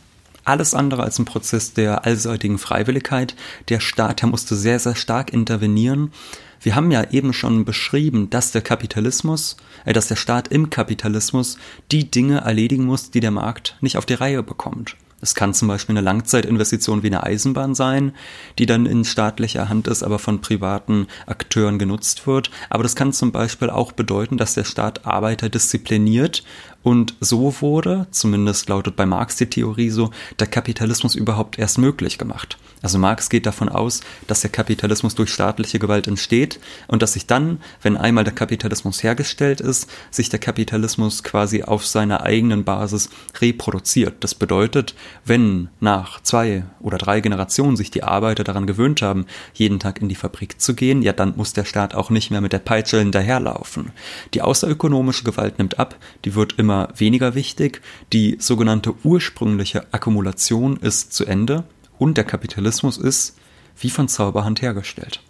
alles 0.45 0.75
andere 0.75 1.03
als 1.03 1.19
ein 1.19 1.25
Prozess 1.25 1.73
der 1.75 2.05
allseitigen 2.05 2.59
Freiwilligkeit. 2.59 3.35
Der 3.69 3.81
Staat, 3.81 4.23
der 4.23 4.29
musste 4.29 4.57
sehr, 4.57 4.79
sehr 4.79 4.97
stark 4.97 5.33
intervenieren. 5.33 6.13
Wir 6.61 6.75
haben 6.75 6.91
ja 6.91 7.11
eben 7.11 7.33
schon 7.33 7.65
beschrieben, 7.65 8.31
dass 8.31 8.53
der 8.53 8.63
Kapitalismus, 8.63 9.57
äh, 9.85 9.93
dass 9.93 10.09
der 10.09 10.17
Staat 10.17 10.49
im 10.49 10.71
Kapitalismus 10.71 11.59
die 11.93 12.11
Dinge 12.11 12.39
erledigen 12.39 12.85
muss, 12.85 13.11
die 13.11 13.21
der 13.21 13.31
Markt 13.31 13.77
nicht 13.81 13.97
auf 13.97 14.07
die 14.07 14.15
Reihe 14.15 14.43
bekommt. 14.43 14.97
Es 15.21 15.35
kann 15.35 15.53
zum 15.53 15.67
Beispiel 15.67 15.95
eine 15.95 16.05
Langzeitinvestition 16.05 17.03
wie 17.03 17.09
eine 17.09 17.25
Eisenbahn 17.25 17.75
sein, 17.75 18.13
die 18.59 18.67
dann 18.67 18.87
in 18.87 19.05
staatlicher 19.05 19.69
Hand 19.69 19.89
ist, 19.89 20.05
aber 20.05 20.21
von 20.21 20.41
privaten 20.41 21.09
Akteuren 21.27 21.79
genutzt 21.79 22.27
wird. 22.29 22.53
Aber 22.71 22.85
das 22.85 22.95
kann 22.95 23.13
zum 23.13 23.33
Beispiel 23.33 23.69
auch 23.69 23.91
bedeuten, 23.91 24.37
dass 24.37 24.55
der 24.55 24.63
Staat 24.63 25.07
Arbeiter 25.07 25.49
diszipliniert 25.49 26.45
und 26.83 27.15
so 27.21 27.61
wurde, 27.61 28.07
zumindest 28.13 28.69
lautet 28.69 28.95
bei 28.95 29.05
Marx 29.05 29.37
die 29.37 29.51
Theorie 29.51 29.91
so, 29.91 30.11
der 30.39 30.47
Kapitalismus 30.47 31.17
überhaupt 31.17 31.59
erst 31.59 31.79
möglich 31.79 32.19
gemacht. 32.19 32.57
Also 32.81 32.99
Marx 32.99 33.29
geht 33.29 33.47
davon 33.47 33.69
aus, 33.69 34.03
dass 34.29 34.43
der 34.43 34.51
Kapitalismus 34.51 35.17
durch 35.17 35.33
staatliche 35.33 35.81
Gewalt 35.81 36.07
entsteht 36.07 36.61
und 36.87 37.03
dass 37.03 37.15
sich 37.15 37.27
dann, 37.27 37.61
wenn 37.83 37.97
einmal 37.97 38.23
der 38.23 38.35
Kapitalismus 38.35 39.03
hergestellt 39.03 39.61
ist, 39.61 39.91
sich 40.13 40.29
der 40.29 40.39
Kapitalismus 40.39 41.25
quasi 41.25 41.65
auf 41.65 41.85
seiner 41.85 42.23
eigenen 42.23 42.63
Basis 42.63 43.11
reproduziert. 43.41 44.23
Das 44.23 44.37
bedeutet, 44.37 44.95
wenn 45.25 45.71
nach 45.81 46.23
zwei 46.23 46.65
oder 46.79 46.99
drei 46.99 47.21
Generationen 47.21 47.77
sich 47.77 47.91
die 47.91 48.05
Arbeiter 48.05 48.45
daran 48.45 48.69
gewöhnt 48.69 49.03
haben, 49.03 49.27
jeden 49.55 49.81
Tag 49.81 50.01
in 50.01 50.09
die 50.09 50.15
Fabrik 50.15 50.61
zu 50.61 50.75
gehen, 50.75 51.03
ja 51.03 51.13
dann 51.13 51.37
muss 51.37 51.53
der 51.53 51.65
Staat 51.65 51.97
auch 51.97 52.11
nicht 52.11 52.31
mehr 52.31 52.41
mit 52.41 52.53
der 52.53 52.61
Peitsche 52.61 53.01
hinterherlaufen. 53.01 53.91
Die 54.35 54.43
außerökonomische 54.43 55.25
Gewalt 55.25 55.59
nimmt 55.59 55.81
ab, 55.81 55.97
die 56.25 56.37
wird 56.37 56.55
immer 56.59 56.68
immer 56.69 56.89
weniger 56.97 57.35
wichtig. 57.35 57.81
Die 58.13 58.37
sogenannte 58.39 58.95
ursprüngliche 59.03 59.87
Akkumulation 59.91 60.77
ist 60.77 61.15
zu 61.15 61.25
Ende 61.25 61.65
und 61.99 62.19
der 62.19 62.25
Kapitalismus 62.25 62.99
ist 62.99 63.39
wie 63.81 63.89
von 63.89 64.07
Zauberhand 64.07 64.61
hergestellt. 64.61 65.23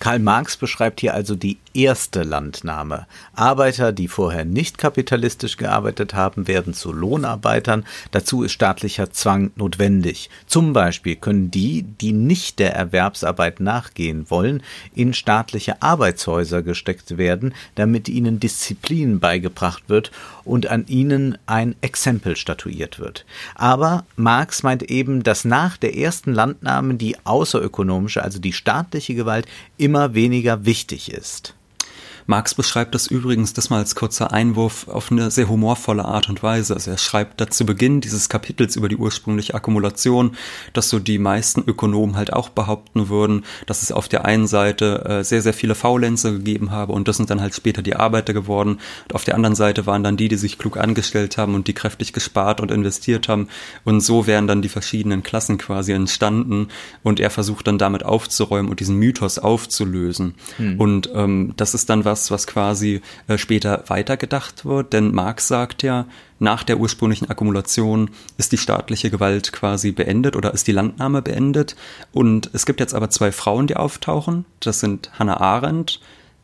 Karl 0.00 0.20
Marx 0.20 0.56
beschreibt 0.56 1.00
hier 1.00 1.14
also 1.14 1.34
die 1.34 1.58
erste 1.74 2.22
Landnahme. 2.22 3.06
Arbeiter, 3.34 3.92
die 3.92 4.08
vorher 4.08 4.44
nicht 4.44 4.78
kapitalistisch 4.78 5.56
gearbeitet 5.56 6.14
haben, 6.14 6.46
werden 6.46 6.72
zu 6.72 6.92
Lohnarbeitern. 6.92 7.84
Dazu 8.10 8.42
ist 8.42 8.52
staatlicher 8.52 9.10
Zwang 9.10 9.50
notwendig. 9.56 10.30
Zum 10.46 10.72
Beispiel 10.72 11.16
können 11.16 11.50
die, 11.50 11.82
die 11.82 12.12
nicht 12.12 12.58
der 12.58 12.74
Erwerbsarbeit 12.74 13.60
nachgehen 13.60 14.30
wollen, 14.30 14.62
in 14.94 15.14
staatliche 15.14 15.82
Arbeitshäuser 15.82 16.62
gesteckt 16.62 17.18
werden, 17.18 17.54
damit 17.74 18.08
ihnen 18.08 18.40
Disziplin 18.40 19.20
beigebracht 19.20 19.84
wird 19.88 20.10
und 20.44 20.68
an 20.68 20.86
ihnen 20.86 21.38
ein 21.46 21.74
Exempel 21.80 22.36
statuiert 22.36 22.98
wird. 22.98 23.24
Aber 23.54 24.04
Marx 24.16 24.62
meint 24.62 24.84
eben, 24.84 25.22
dass 25.22 25.44
nach 25.44 25.76
der 25.76 25.96
ersten 25.96 26.32
Landnahme 26.32 26.94
die 26.94 27.16
außerökonomische, 27.24 28.22
also 28.22 28.38
die 28.38 28.52
staatliche 28.52 29.14
Gewalt 29.14 29.46
immer 29.78 30.14
weniger 30.14 30.64
wichtig 30.64 31.10
ist. 31.12 31.57
Marx 32.28 32.54
beschreibt 32.54 32.94
das 32.94 33.06
übrigens, 33.06 33.54
das 33.54 33.70
mal 33.70 33.78
als 33.78 33.94
kurzer 33.94 34.34
Einwurf, 34.34 34.86
auf 34.88 35.10
eine 35.10 35.30
sehr 35.30 35.48
humorvolle 35.48 36.04
Art 36.04 36.28
und 36.28 36.42
Weise. 36.42 36.74
Also 36.74 36.90
er 36.90 36.98
schreibt 36.98 37.40
da 37.40 37.48
zu 37.48 37.64
Beginn 37.64 38.02
dieses 38.02 38.28
Kapitels 38.28 38.76
über 38.76 38.90
die 38.90 38.98
ursprüngliche 38.98 39.54
Akkumulation, 39.54 40.36
dass 40.74 40.90
so 40.90 40.98
die 40.98 41.18
meisten 41.18 41.62
Ökonomen 41.66 42.16
halt 42.16 42.34
auch 42.34 42.50
behaupten 42.50 43.08
würden, 43.08 43.46
dass 43.64 43.82
es 43.82 43.92
auf 43.92 44.08
der 44.08 44.26
einen 44.26 44.46
Seite 44.46 45.06
äh, 45.06 45.24
sehr, 45.24 45.40
sehr 45.40 45.54
viele 45.54 45.74
Faulenzer 45.74 46.32
gegeben 46.32 46.70
habe 46.70 46.92
und 46.92 47.08
das 47.08 47.16
sind 47.16 47.30
dann 47.30 47.40
halt 47.40 47.54
später 47.54 47.80
die 47.80 47.96
Arbeiter 47.96 48.34
geworden. 48.34 48.78
Und 49.04 49.14
auf 49.14 49.24
der 49.24 49.34
anderen 49.34 49.54
Seite 49.54 49.86
waren 49.86 50.04
dann 50.04 50.18
die, 50.18 50.28
die 50.28 50.36
sich 50.36 50.58
klug 50.58 50.76
angestellt 50.76 51.38
haben 51.38 51.54
und 51.54 51.66
die 51.66 51.72
kräftig 51.72 52.12
gespart 52.12 52.60
und 52.60 52.70
investiert 52.70 53.28
haben. 53.28 53.48
Und 53.84 54.02
so 54.02 54.26
wären 54.26 54.46
dann 54.46 54.60
die 54.60 54.68
verschiedenen 54.68 55.22
Klassen 55.22 55.56
quasi 55.56 55.92
entstanden 55.92 56.68
und 57.02 57.20
er 57.20 57.30
versucht 57.30 57.68
dann 57.68 57.78
damit 57.78 58.04
aufzuräumen 58.04 58.70
und 58.70 58.80
diesen 58.80 58.96
Mythos 58.96 59.38
aufzulösen. 59.38 60.34
Hm. 60.58 60.78
Und 60.78 61.08
ähm, 61.14 61.54
das 61.56 61.72
ist 61.72 61.88
dann 61.88 62.04
was, 62.04 62.17
was, 62.18 62.30
was 62.30 62.46
quasi 62.46 63.00
äh, 63.28 63.38
später 63.38 63.84
weitergedacht 63.86 64.64
wird. 64.64 64.92
Denn 64.92 65.14
Marx 65.14 65.48
sagt 65.48 65.82
ja, 65.82 66.06
nach 66.38 66.64
der 66.64 66.78
ursprünglichen 66.78 67.30
Akkumulation 67.30 68.10
ist 68.36 68.52
die 68.52 68.58
staatliche 68.58 69.10
Gewalt 69.10 69.52
quasi 69.52 69.92
beendet 69.92 70.36
oder 70.36 70.52
ist 70.52 70.66
die 70.66 70.72
Landnahme 70.72 71.22
beendet. 71.22 71.76
Und 72.12 72.50
es 72.52 72.66
gibt 72.66 72.80
jetzt 72.80 72.94
aber 72.94 73.10
zwei 73.10 73.32
Frauen, 73.32 73.66
die 73.66 73.76
auftauchen. 73.76 74.44
Das 74.60 74.80
sind 74.80 75.10
Hannah 75.18 75.40
Arendt 75.40 76.00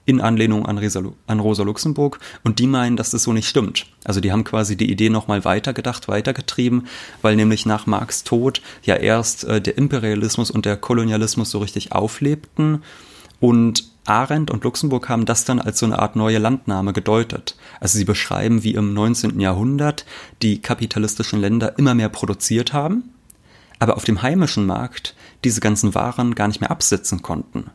in 0.06 0.20
Anlehnung 0.20 0.66
an, 0.66 0.78
an 1.26 1.40
Rosa 1.40 1.62
Luxemburg 1.62 2.20
und 2.42 2.58
die 2.58 2.66
meinen, 2.66 2.96
dass 2.96 3.10
das 3.10 3.22
so 3.22 3.32
nicht 3.32 3.48
stimmt. 3.48 3.86
Also 4.04 4.20
die 4.20 4.32
haben 4.32 4.44
quasi 4.44 4.76
die 4.76 4.90
Idee 4.90 5.08
nochmal 5.08 5.46
weitergedacht, 5.46 6.08
weitergetrieben, 6.08 6.88
weil 7.22 7.36
nämlich 7.36 7.64
nach 7.64 7.86
Marx 7.86 8.22
Tod 8.22 8.60
ja 8.82 8.96
erst 8.96 9.44
äh, 9.44 9.62
der 9.62 9.78
Imperialismus 9.78 10.50
und 10.50 10.66
der 10.66 10.76
Kolonialismus 10.76 11.50
so 11.50 11.58
richtig 11.58 11.92
auflebten 11.92 12.82
und 13.40 13.93
Arendt 14.06 14.50
und 14.50 14.64
Luxemburg 14.64 15.08
haben 15.08 15.24
das 15.24 15.44
dann 15.44 15.60
als 15.60 15.78
so 15.78 15.86
eine 15.86 15.98
Art 15.98 16.16
neue 16.16 16.38
Landnahme 16.38 16.92
gedeutet. 16.92 17.56
Also 17.80 17.98
sie 17.98 18.04
beschreiben, 18.04 18.62
wie 18.62 18.74
im 18.74 18.92
19. 18.94 19.40
Jahrhundert 19.40 20.04
die 20.42 20.60
kapitalistischen 20.60 21.40
Länder 21.40 21.78
immer 21.78 21.94
mehr 21.94 22.08
produziert 22.08 22.72
haben, 22.72 23.10
aber 23.78 23.96
auf 23.96 24.04
dem 24.04 24.22
heimischen 24.22 24.66
Markt 24.66 25.14
diese 25.44 25.60
ganzen 25.60 25.94
Waren 25.94 26.34
gar 26.34 26.48
nicht 26.48 26.60
mehr 26.60 26.70
absetzen 26.70 27.22
konnten. 27.22 27.70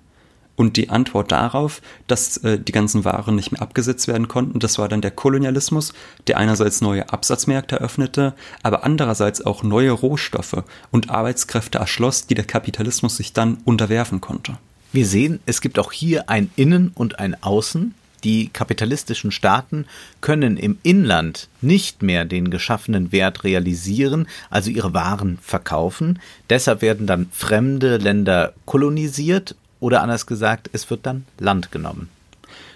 Und 0.56 0.76
die 0.76 0.90
Antwort 0.90 1.32
darauf, 1.32 1.82
dass 2.08 2.36
äh, 2.38 2.60
die 2.60 2.74
ganzen 2.74 3.06
Waren 3.06 3.36
nicht 3.36 3.54
mehr 3.54 3.62
abgesetzt 3.62 4.10
werden 4.10 4.28
konnten, 4.28 4.60
das 4.60 4.78
war 4.78 4.90
dann 4.90 5.00
der 5.00 5.12
Kolonialismus, 5.12 5.94
der 6.28 6.38
einerseits 6.38 6.82
neue 6.82 7.14
Absatzmärkte 7.14 7.78
eröffnete, 7.78 8.34
aber 8.62 8.84
andererseits 8.84 9.46
auch 9.46 9.64
neue 9.64 9.92
Rohstoffe 9.92 10.64
und 10.92 11.10
Arbeitskräfte 11.10 11.78
erschloss, 11.78 12.28
die 12.28 12.36
der 12.36 12.44
Kapitalismus 12.44 13.16
sich 13.16 13.32
dann 13.32 13.60
unterwerfen 13.64 14.20
konnte. 14.20 14.58
Wir 14.92 15.06
sehen, 15.06 15.40
es 15.46 15.62
gibt 15.62 15.78
auch 15.78 15.92
hier 15.92 16.30
ein 16.30 16.50
Innen 16.56 16.92
und 16.96 17.20
ein 17.20 17.42
Außen. 17.44 17.94
Die 18.24 18.50
kapitalistischen 18.50 19.32
Staaten 19.32 19.86
können 20.20 20.58
im 20.58 20.80
Inland 20.82 21.48
nicht 21.62 22.02
mehr 22.02 22.26
den 22.26 22.50
geschaffenen 22.50 23.12
Wert 23.12 23.44
realisieren, 23.44 24.28
also 24.50 24.72
ihre 24.72 24.94
Waren 24.94 25.38
verkaufen. 25.42 26.20
Deshalb 26.50 26.82
werden 26.82 27.06
dann 27.06 27.30
fremde 27.32 27.98
Länder 27.98 28.54
kolonisiert 28.66 29.56
oder 29.80 30.02
anders 30.02 30.26
gesagt, 30.26 30.70
es 30.74 30.90
wird 30.90 31.06
dann 31.06 31.26
Land 31.38 31.72
genommen. 31.72 32.10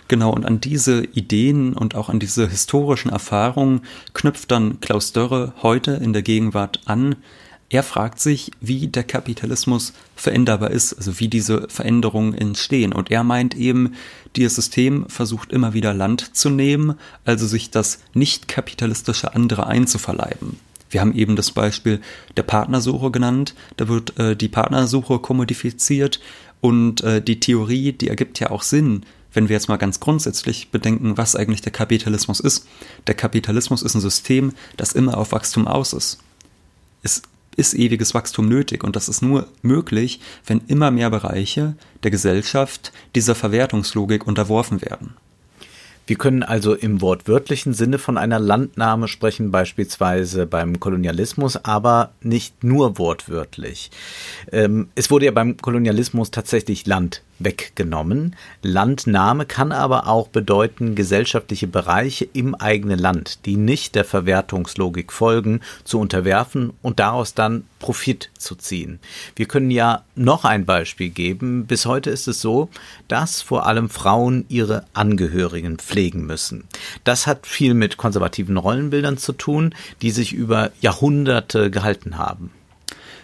Genau, 0.07 0.31
und 0.31 0.45
an 0.45 0.61
diese 0.61 1.03
Ideen 1.03 1.73
und 1.73 1.95
auch 1.95 2.09
an 2.09 2.19
diese 2.19 2.47
historischen 2.47 3.09
Erfahrungen 3.09 3.81
knüpft 4.13 4.51
dann 4.51 4.79
Klaus 4.81 5.13
Dörre 5.13 5.53
heute 5.63 5.93
in 5.93 6.13
der 6.13 6.21
Gegenwart 6.21 6.81
an, 6.85 7.15
er 7.73 7.81
fragt 7.81 8.19
sich, 8.19 8.51
wie 8.61 8.87
der 8.87 9.03
Kapitalismus 9.03 9.93
veränderbar 10.15 10.69
ist, 10.69 10.93
also 10.93 11.19
wie 11.19 11.27
diese 11.27 11.67
Veränderungen 11.69 12.35
entstehen. 12.35 12.93
Und 12.93 13.09
er 13.09 13.23
meint 13.23 13.55
eben, 13.55 13.95
dieses 14.35 14.55
System 14.55 15.09
versucht 15.09 15.51
immer 15.51 15.73
wieder 15.73 15.91
Land 15.91 16.35
zu 16.37 16.51
nehmen, 16.51 16.93
also 17.25 17.47
sich 17.47 17.71
das 17.71 17.97
nicht 18.13 18.47
kapitalistische 18.47 19.33
andere 19.33 19.65
einzuverleiben. 19.65 20.59
Wir 20.91 21.01
haben 21.01 21.15
eben 21.15 21.35
das 21.35 21.51
Beispiel 21.51 21.99
der 22.37 22.43
Partnersuche 22.43 23.09
genannt. 23.09 23.55
Da 23.77 23.87
wird 23.87 24.19
äh, 24.19 24.35
die 24.35 24.49
Partnersuche 24.49 25.17
kommodifiziert 25.17 26.19
und 26.61 27.01
äh, 27.01 27.23
die 27.23 27.39
Theorie, 27.39 27.91
die 27.91 28.09
ergibt 28.09 28.39
ja 28.39 28.51
auch 28.51 28.61
Sinn, 28.61 29.03
wenn 29.33 29.49
wir 29.49 29.55
jetzt 29.55 29.67
mal 29.67 29.77
ganz 29.77 29.99
grundsätzlich 29.99 30.69
bedenken, 30.69 31.17
was 31.17 31.35
eigentlich 31.35 31.63
der 31.63 31.71
Kapitalismus 31.71 32.39
ist. 32.39 32.67
Der 33.07 33.15
Kapitalismus 33.15 33.81
ist 33.81 33.95
ein 33.95 34.01
System, 34.01 34.53
das 34.77 34.93
immer 34.93 35.17
auf 35.17 35.31
Wachstum 35.31 35.67
aus 35.67 35.93
ist. 35.93 36.19
Es 37.01 37.23
ist 37.55 37.73
ewiges 37.73 38.13
Wachstum 38.13 38.47
nötig 38.47 38.83
und 38.83 38.95
das 38.95 39.09
ist 39.09 39.21
nur 39.21 39.47
möglich, 39.61 40.19
wenn 40.45 40.61
immer 40.67 40.91
mehr 40.91 41.09
Bereiche 41.09 41.75
der 42.03 42.11
Gesellschaft 42.11 42.91
dieser 43.15 43.35
Verwertungslogik 43.35 44.27
unterworfen 44.27 44.81
werden. 44.81 45.15
Wir 46.05 46.17
können 46.17 46.43
also 46.43 46.73
im 46.73 46.99
wortwörtlichen 46.99 47.73
Sinne 47.73 47.97
von 47.97 48.17
einer 48.17 48.37
Landnahme 48.37 49.07
sprechen, 49.07 49.51
beispielsweise 49.51 50.45
beim 50.45 50.79
Kolonialismus, 50.81 51.63
aber 51.63 52.11
nicht 52.21 52.63
nur 52.63 52.97
wortwörtlich. 52.97 53.89
Ähm, 54.51 54.89
es 54.95 55.09
wurde 55.09 55.25
ja 55.25 55.31
beim 55.31 55.55
Kolonialismus 55.55 56.29
tatsächlich 56.29 56.85
Land 56.85 57.21
weggenommen. 57.43 58.35
Landnahme 58.61 59.45
kann 59.45 59.71
aber 59.71 60.07
auch 60.07 60.27
bedeuten, 60.27 60.95
gesellschaftliche 60.95 61.67
Bereiche 61.67 62.27
im 62.33 62.55
eigenen 62.55 62.99
Land, 62.99 63.45
die 63.45 63.57
nicht 63.57 63.95
der 63.95 64.05
Verwertungslogik 64.05 65.11
folgen, 65.11 65.61
zu 65.83 65.99
unterwerfen 65.99 66.73
und 66.81 66.99
daraus 66.99 67.33
dann 67.33 67.65
Profit 67.79 68.29
zu 68.37 68.55
ziehen. 68.55 68.99
Wir 69.35 69.45
können 69.45 69.69
ja 69.69 70.03
noch 70.15 70.45
ein 70.45 70.65
Beispiel 70.65 71.09
geben. 71.09 71.65
Bis 71.65 71.85
heute 71.85 72.09
ist 72.09 72.27
es 72.27 72.39
so, 72.39 72.69
dass 73.07 73.41
vor 73.41 73.65
allem 73.65 73.89
Frauen 73.89 74.45
ihre 74.47 74.85
Angehörigen 74.93 75.77
pflegen 75.77 76.25
müssen. 76.25 76.63
Das 77.03 77.27
hat 77.27 77.45
viel 77.45 77.73
mit 77.73 77.97
konservativen 77.97 78.57
Rollenbildern 78.57 79.17
zu 79.17 79.33
tun, 79.33 79.75
die 80.01 80.11
sich 80.11 80.33
über 80.33 80.71
Jahrhunderte 80.81 81.69
gehalten 81.71 82.17
haben. 82.17 82.51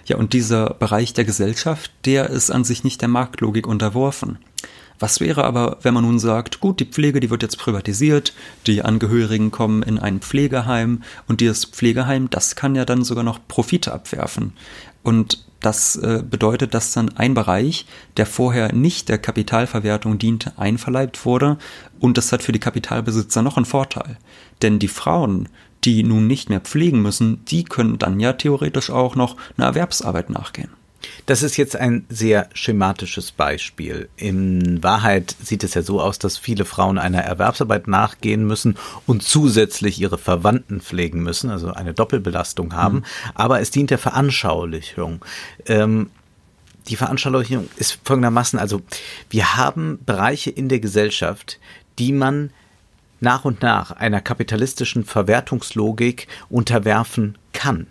Ja, 0.09 0.17
und 0.17 0.33
dieser 0.33 0.71
Bereich 0.71 1.13
der 1.13 1.23
Gesellschaft, 1.23 1.91
der 2.05 2.31
ist 2.31 2.49
an 2.49 2.63
sich 2.63 2.83
nicht 2.83 2.99
der 3.01 3.07
Marktlogik 3.07 3.67
unterworfen. 3.67 4.39
Was 4.97 5.19
wäre 5.19 5.43
aber, 5.43 5.77
wenn 5.83 5.93
man 5.93 6.03
nun 6.03 6.17
sagt, 6.17 6.59
gut, 6.59 6.79
die 6.79 6.85
Pflege, 6.85 7.19
die 7.19 7.29
wird 7.29 7.43
jetzt 7.43 7.59
privatisiert, 7.59 8.33
die 8.65 8.81
Angehörigen 8.81 9.51
kommen 9.51 9.83
in 9.83 9.99
ein 9.99 10.19
Pflegeheim 10.19 11.03
und 11.27 11.41
dieses 11.41 11.63
Pflegeheim, 11.63 12.27
das 12.31 12.55
kann 12.55 12.73
ja 12.73 12.85
dann 12.85 13.03
sogar 13.03 13.23
noch 13.23 13.39
Profite 13.47 13.93
abwerfen. 13.93 14.53
Und 15.03 15.45
das 15.61 15.95
äh, 15.97 16.23
bedeutet, 16.27 16.73
dass 16.73 16.91
dann 16.91 17.15
ein 17.15 17.35
Bereich, 17.35 17.85
der 18.17 18.25
vorher 18.25 18.73
nicht 18.73 19.09
der 19.09 19.19
Kapitalverwertung 19.19 20.17
diente, 20.17 20.53
einverleibt 20.57 21.23
wurde 21.23 21.57
und 21.99 22.17
das 22.17 22.31
hat 22.31 22.41
für 22.41 22.51
die 22.51 22.59
Kapitalbesitzer 22.59 23.43
noch 23.43 23.57
einen 23.57 23.65
Vorteil. 23.65 24.17
Denn 24.63 24.79
die 24.79 24.87
Frauen, 24.87 25.49
die 25.83 26.03
nun 26.03 26.27
nicht 26.27 26.49
mehr 26.49 26.59
pflegen 26.59 27.01
müssen, 27.01 27.43
die 27.45 27.63
können 27.63 27.97
dann 27.97 28.19
ja 28.19 28.33
theoretisch 28.33 28.89
auch 28.89 29.15
noch 29.15 29.37
einer 29.57 29.67
Erwerbsarbeit 29.67 30.29
nachgehen. 30.29 30.69
Das 31.25 31.43
ist 31.43 31.57
jetzt 31.57 31.75
ein 31.75 32.05
sehr 32.09 32.49
schematisches 32.53 33.31
Beispiel. 33.31 34.09
In 34.17 34.83
Wahrheit 34.83 35.35
sieht 35.41 35.63
es 35.63 35.73
ja 35.73 35.81
so 35.81 36.01
aus, 36.01 36.19
dass 36.19 36.37
viele 36.37 36.65
Frauen 36.65 36.97
einer 36.97 37.21
Erwerbsarbeit 37.21 37.87
nachgehen 37.87 38.45
müssen 38.45 38.75
und 39.05 39.23
zusätzlich 39.23 39.99
ihre 40.01 40.17
Verwandten 40.17 40.81
pflegen 40.81 41.23
müssen, 41.23 41.49
also 41.49 41.71
eine 41.71 41.93
Doppelbelastung 41.93 42.73
haben. 42.73 42.97
Mhm. 42.97 43.03
Aber 43.35 43.61
es 43.61 43.71
dient 43.71 43.91
der 43.91 43.97
Veranschaulichung. 43.97 45.23
Ähm, 45.67 46.09
die 46.87 46.95
Veranschaulichung 46.95 47.69
ist 47.77 47.99
folgendermaßen, 48.03 48.59
also 48.59 48.81
wir 49.29 49.55
haben 49.55 49.99
Bereiche 50.05 50.49
in 50.49 50.69
der 50.69 50.79
Gesellschaft, 50.79 51.59
die 51.99 52.11
man 52.11 52.51
nach 53.19 53.45
und 53.45 53.61
nach 53.61 53.91
einer 53.91 54.21
kapitalistischen 54.21 55.03
Verwertungslogik 55.05 56.27
unterwerfen 56.49 57.37
kann. 57.53 57.87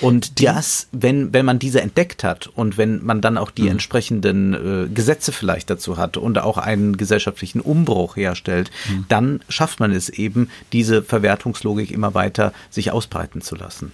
Und 0.00 0.44
das, 0.44 0.88
wenn, 0.92 1.32
wenn 1.32 1.44
man 1.44 1.58
diese 1.58 1.80
entdeckt 1.80 2.24
hat 2.24 2.46
und 2.46 2.78
wenn 2.78 3.04
man 3.04 3.20
dann 3.20 3.38
auch 3.38 3.50
die 3.50 3.62
mhm. 3.62 3.72
entsprechenden 3.72 4.54
äh, 4.54 4.88
Gesetze 4.88 5.32
vielleicht 5.32 5.70
dazu 5.70 5.96
hat 5.96 6.16
und 6.16 6.38
auch 6.38 6.58
einen 6.58 6.96
gesellschaftlichen 6.96 7.60
Umbruch 7.60 8.16
herstellt, 8.16 8.70
mhm. 8.88 9.04
dann 9.08 9.40
schafft 9.48 9.80
man 9.80 9.92
es 9.92 10.08
eben, 10.08 10.50
diese 10.72 11.02
Verwertungslogik 11.02 11.90
immer 11.90 12.14
weiter 12.14 12.52
sich 12.70 12.92
ausbreiten 12.92 13.40
zu 13.40 13.56
lassen. 13.56 13.92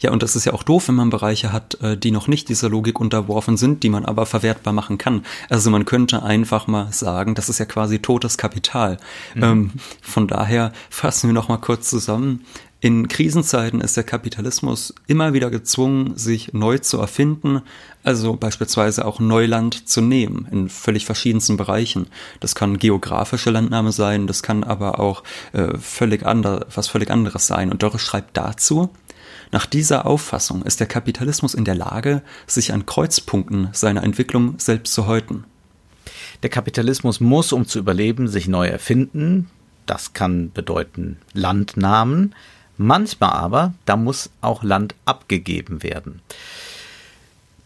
Ja, 0.00 0.10
und 0.12 0.22
das 0.22 0.34
ist 0.34 0.46
ja 0.46 0.54
auch 0.54 0.62
doof, 0.62 0.88
wenn 0.88 0.94
man 0.94 1.10
Bereiche 1.10 1.52
hat, 1.52 1.74
äh, 1.82 1.96
die 1.96 2.10
noch 2.10 2.26
nicht 2.26 2.48
dieser 2.48 2.70
Logik 2.70 2.98
unterworfen 2.98 3.56
sind, 3.56 3.82
die 3.82 3.90
man 3.90 4.06
aber 4.06 4.24
verwertbar 4.24 4.72
machen 4.72 4.96
kann. 4.96 5.24
Also 5.50 5.70
man 5.70 5.84
könnte 5.84 6.22
einfach 6.22 6.66
mal 6.66 6.90
sagen, 6.92 7.34
das 7.34 7.50
ist 7.50 7.58
ja 7.58 7.66
quasi 7.66 7.98
totes 7.98 8.38
Kapital. 8.38 8.96
Mhm. 9.34 9.42
Ähm, 9.42 9.70
von 10.00 10.26
daher 10.26 10.72
fassen 10.88 11.28
wir 11.28 11.34
noch 11.34 11.48
mal 11.48 11.58
kurz 11.58 11.90
zusammen. 11.90 12.46
In 12.82 13.08
Krisenzeiten 13.08 13.82
ist 13.82 13.98
der 13.98 14.04
Kapitalismus 14.04 14.94
immer 15.06 15.34
wieder 15.34 15.50
gezwungen, 15.50 16.16
sich 16.16 16.54
neu 16.54 16.78
zu 16.78 16.96
erfinden, 16.96 17.60
also 18.04 18.36
beispielsweise 18.36 19.04
auch 19.04 19.20
Neuland 19.20 19.86
zu 19.86 20.00
nehmen 20.00 20.48
in 20.50 20.70
völlig 20.70 21.04
verschiedensten 21.04 21.58
Bereichen. 21.58 22.06
Das 22.40 22.54
kann 22.54 22.78
geografische 22.78 23.50
Landnahme 23.50 23.92
sein, 23.92 24.26
das 24.26 24.42
kann 24.42 24.64
aber 24.64 24.98
auch 24.98 25.24
äh, 25.52 25.76
völlig 25.76 26.24
ander, 26.24 26.66
was 26.74 26.88
völlig 26.88 27.10
anderes 27.10 27.46
sein. 27.46 27.70
Und 27.70 27.82
Dörre 27.82 27.98
schreibt 27.98 28.38
dazu, 28.38 28.88
nach 29.52 29.66
dieser 29.66 30.06
Auffassung 30.06 30.62
ist 30.62 30.80
der 30.80 30.86
Kapitalismus 30.86 31.52
in 31.52 31.66
der 31.66 31.74
Lage, 31.74 32.22
sich 32.46 32.72
an 32.72 32.86
Kreuzpunkten 32.86 33.68
seiner 33.72 34.04
Entwicklung 34.04 34.54
selbst 34.58 34.94
zu 34.94 35.06
häuten. 35.06 35.44
Der 36.42 36.50
Kapitalismus 36.50 37.20
muss, 37.20 37.52
um 37.52 37.66
zu 37.66 37.78
überleben, 37.78 38.26
sich 38.26 38.48
neu 38.48 38.68
erfinden. 38.68 39.50
Das 39.84 40.14
kann 40.14 40.50
bedeuten 40.52 41.18
Landnahmen. 41.34 42.34
Manchmal 42.82 43.32
aber, 43.32 43.74
da 43.84 43.94
muss 43.94 44.30
auch 44.40 44.62
Land 44.62 44.94
abgegeben 45.04 45.82
werden. 45.82 46.22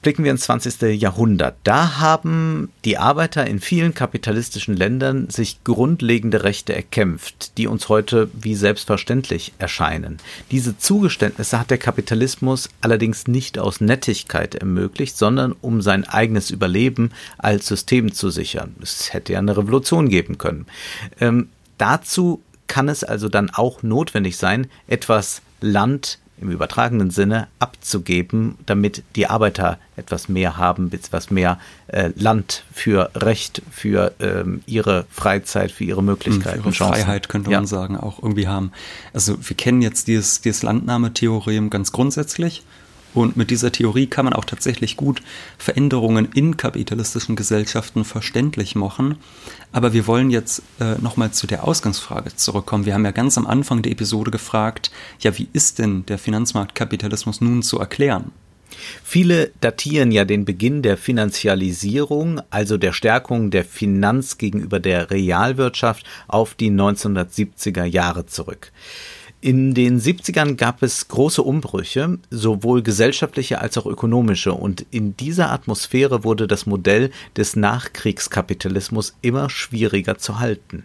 Blicken 0.03 0.25
wir 0.25 0.33
ins 0.33 0.43
20. 0.43 1.01
Jahrhundert. 1.01 1.55
Da 1.63 2.01
haben 2.01 2.73
die 2.85 2.99
Arbeiter 2.99 3.47
in 3.47 3.61
vielen 3.61 3.95
kapitalistischen 3.95 4.77
Ländern 4.77 5.31
sich 5.31 5.63
grundlegende 5.63 6.43
Rechte 6.43 6.75
erkämpft, 6.75 7.57
die 7.59 7.69
uns 7.69 7.89
heute 7.89 8.29
wie 8.35 8.57
selbstverständlich 8.57 9.53
erscheinen. 9.59 10.19
Diese 10.51 10.79
Zugeständnisse 10.79 11.61
hat 11.61 11.71
der 11.71 11.79
Kapitalismus 11.79 12.69
allerdings 12.81 13.29
nicht 13.29 13.57
aus 13.57 13.81
Nettigkeit 13.81 14.57
ermöglicht, 14.57 15.17
sondern 15.17 15.53
um 15.53 15.81
sein 15.81 16.03
eigenes 16.03 16.51
Überleben 16.51 17.13
als 17.39 17.69
System 17.69 18.13
zu 18.13 18.31
sichern. 18.31 18.75
Es 18.83 19.15
hätte 19.15 19.35
ja 19.35 19.39
eine 19.39 19.57
Revolution 19.57 20.09
geben 20.09 20.39
können. 20.39 20.67
Ähm, 21.21 21.51
dazu 21.79 22.43
kann 22.67 22.89
es 22.89 23.05
also 23.05 23.29
dann 23.29 23.51
auch 23.51 23.83
notwendig 23.83 24.37
sein, 24.37 24.69
etwas 24.87 25.43
Land 25.61 26.19
im 26.41 26.51
übertragenen 26.51 27.11
Sinne 27.11 27.47
abzugeben, 27.59 28.59
damit 28.67 29.05
die 29.15 29.29
Arbeiter 29.29 29.79
etwas 29.97 30.29
mehr 30.29 30.57
haben, 30.57 30.91
etwas 30.93 31.31
mehr 31.31 31.59
äh, 31.87 32.11
Land 32.17 32.65
für 32.73 33.11
Recht, 33.15 33.63
für 33.71 34.13
ähm, 34.19 34.63
ihre 34.67 35.07
Freizeit, 35.11 35.71
für 35.71 35.85
ihre 35.85 36.03
Möglichkeiten. 36.03 36.63
Für 36.63 36.69
ihre 36.69 36.71
Chancen. 36.73 36.95
Freiheit 36.95 37.29
könnte 37.29 37.51
ja. 37.51 37.59
man 37.59 37.67
sagen, 37.67 37.97
auch 37.97 38.23
irgendwie 38.23 38.49
haben. 38.49 38.73
Also 39.13 39.37
wir 39.41 39.57
kennen 39.57 39.81
jetzt 39.81 40.09
dieses, 40.09 40.41
dieses 40.41 40.63
Landnahmetheorem 40.63 41.71
ganz 41.71 41.93
grundsätzlich 41.93 42.65
und 43.15 43.37
mit 43.37 43.51
dieser 43.51 43.73
Theorie 43.73 44.07
kann 44.07 44.25
man 44.25 44.35
auch 44.35 44.45
tatsächlich 44.45 44.97
gut 44.97 45.23
Veränderungen 45.57 46.29
in 46.35 46.57
kapitalistischen 46.57 47.37
Gesellschaften 47.37 48.05
verständlich 48.05 48.75
machen. 48.75 49.17
Aber 49.73 49.93
wir 49.93 50.07
wollen 50.07 50.31
jetzt 50.31 50.63
äh, 50.81 50.97
nochmal 51.01 51.31
zu 51.31 51.47
der 51.47 51.65
Ausgangsfrage 51.65 52.35
zurückkommen. 52.37 52.87
Wir 52.87 52.95
haben 52.95 53.05
ja 53.05 53.13
ganz 53.13 53.39
am 53.39 53.47
Anfang 53.47 53.83
der 53.83 53.93
Episode 53.93 54.31
gefragt, 54.31 54.91
ja, 55.21 55.37
wie 55.39 55.49
ist 55.53 55.79
denn 55.79 56.05
der 56.07 56.19
Finanzmarktkapitalismus 56.19 57.41
nun 57.41 57.63
zu 57.63 57.79
erklären? 57.79 58.33
Viele 59.03 59.53
datieren 59.61 60.11
ja 60.11 60.25
den 60.25 60.45
Beginn 60.45 60.83
der 60.83 60.97
Finanzialisierung, 60.97 62.41
also 62.51 62.77
der 62.77 62.93
Stärkung 62.93 63.51
der 63.51 63.65
Finanz 63.65 64.39
gegenüber 64.39 64.81
der 64.81 65.11
Realwirtschaft, 65.11 66.05
auf 66.27 66.55
die 66.55 66.71
1970er 66.71 67.85
Jahre 67.85 68.27
zurück. 68.27 68.73
In 69.45 69.75
den 69.75 70.01
70ern 70.01 70.55
gab 70.55 70.83
es 70.83 71.07
große 71.07 71.43
Umbrüche, 71.43 72.19
sowohl 72.31 72.83
gesellschaftliche 72.83 73.61
als 73.61 73.77
auch 73.77 73.85
ökonomische, 73.85 74.55
und 74.55 74.87
in 74.91 75.19
dieser 75.19 75.53
Atmosphäre 75.53 76.25
wurde 76.25 76.47
das 76.47 76.65
Modell 76.65 77.11
des 77.37 77.55
Nachkriegskapitalismus 77.55 79.15
immer 79.21 79.51
schwieriger 79.51 80.17
zu 80.17 80.39
halten. 80.41 80.85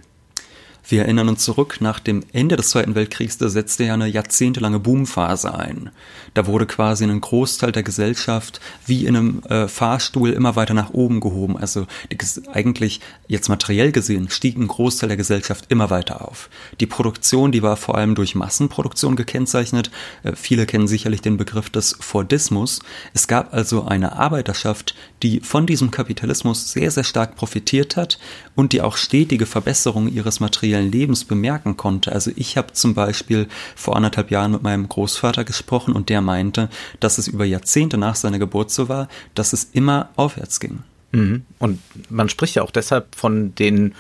Wir 0.88 1.04
erinnern 1.04 1.30
uns 1.30 1.44
zurück, 1.44 1.78
nach 1.82 2.00
dem 2.00 2.24
Ende 2.34 2.56
des 2.56 2.70
Zweiten 2.70 2.96
Weltkriegs, 2.96 3.38
da 3.38 3.48
setzte 3.50 3.84
ja 3.84 3.94
eine 3.94 4.08
jahrzehntelange 4.08 4.80
Boomphase 4.80 5.54
ein. 5.54 5.92
Da 6.34 6.48
wurde 6.48 6.66
quasi 6.66 7.04
ein 7.04 7.22
Großteil 7.22 7.72
der 7.72 7.84
Gesellschaft 7.84 8.60
wie 8.88 9.06
in 9.06 9.16
einem 9.16 9.44
äh, 9.44 9.68
Fahrstuhl 9.68 10.32
immer 10.32 10.56
weiter 10.56 10.74
nach 10.74 10.92
oben 10.92 11.20
gehoben. 11.20 11.58
Also 11.58 11.86
die, 12.12 12.18
eigentlich 12.52 13.02
jetzt 13.28 13.50
materiell 13.50 13.92
gesehen 13.92 14.30
stieg 14.30 14.58
ein 14.58 14.68
Großteil 14.68 15.10
der 15.10 15.18
Gesellschaft 15.18 15.66
immer 15.70 15.90
weiter 15.90 16.28
auf. 16.28 16.50
Die 16.80 16.88
Produktion, 16.88 17.52
die 17.52 17.62
war 17.62 17.78
vor 17.78 17.96
allem 17.96 18.16
durch 18.16 18.34
Massenproduktion 18.34 19.16
gekennzeichnet. 19.16 19.92
Äh, 20.24 20.36
viele 20.36 20.66
kennen 20.66 20.88
sicherlich 20.88 21.22
den 21.22 21.38
Begriff 21.38 21.70
des 21.70 21.98
Fordismus. 22.00 22.80
Es 23.14 23.28
gab 23.28 23.54
also 23.54 23.86
eine 23.86 24.14
Arbeiterschaft, 24.14 24.96
die 25.22 25.40
von 25.42 25.68
diesem 25.68 25.92
Kapitalismus 25.92 26.72
sehr, 26.72 26.90
sehr 26.90 27.04
stark 27.04 27.36
profitiert 27.36 27.96
hat 27.96 28.18
und 28.56 28.74
die 28.74 28.82
auch 28.82 28.98
stetige 28.98 29.46
Verbesserungen 29.46 30.14
ihres 30.14 30.40
materiellen 30.40 30.69
materiellen 30.70 30.92
Lebens 30.92 31.26
bemerken 31.26 31.78
konnte. 31.78 32.12
Also 32.12 32.32
ich 32.36 32.58
habe 32.58 32.74
zum 32.74 32.94
Beispiel 32.94 33.48
vor 33.76 33.96
anderthalb 33.96 34.32
Jahren 34.32 34.52
mit 34.52 34.64
meinem 34.64 34.88
Großvater 34.88 35.44
gesprochen 35.44 35.94
und 35.94 36.10
der 36.10 36.22
meinte, 36.22 36.70
dass 37.00 37.18
es 37.18 37.28
über 37.28 37.46
Jahrzehnte 37.46 37.98
nach 37.98 38.16
seiner 38.16 38.40
Geburt 38.40 38.72
so 38.72 38.90
war, 38.90 39.08
dass 39.36 39.54
es 39.54 39.70
immer 39.74 40.10
aufwärts 40.16 40.60
ging. 40.60 40.80
Mhm. 41.12 41.46
Und 41.58 41.80
man 42.10 42.30
spricht 42.30 42.56
ja 42.56 42.64
auch 42.64 42.72
deshalb 42.72 43.16
von 43.16 43.56
den 43.56 43.96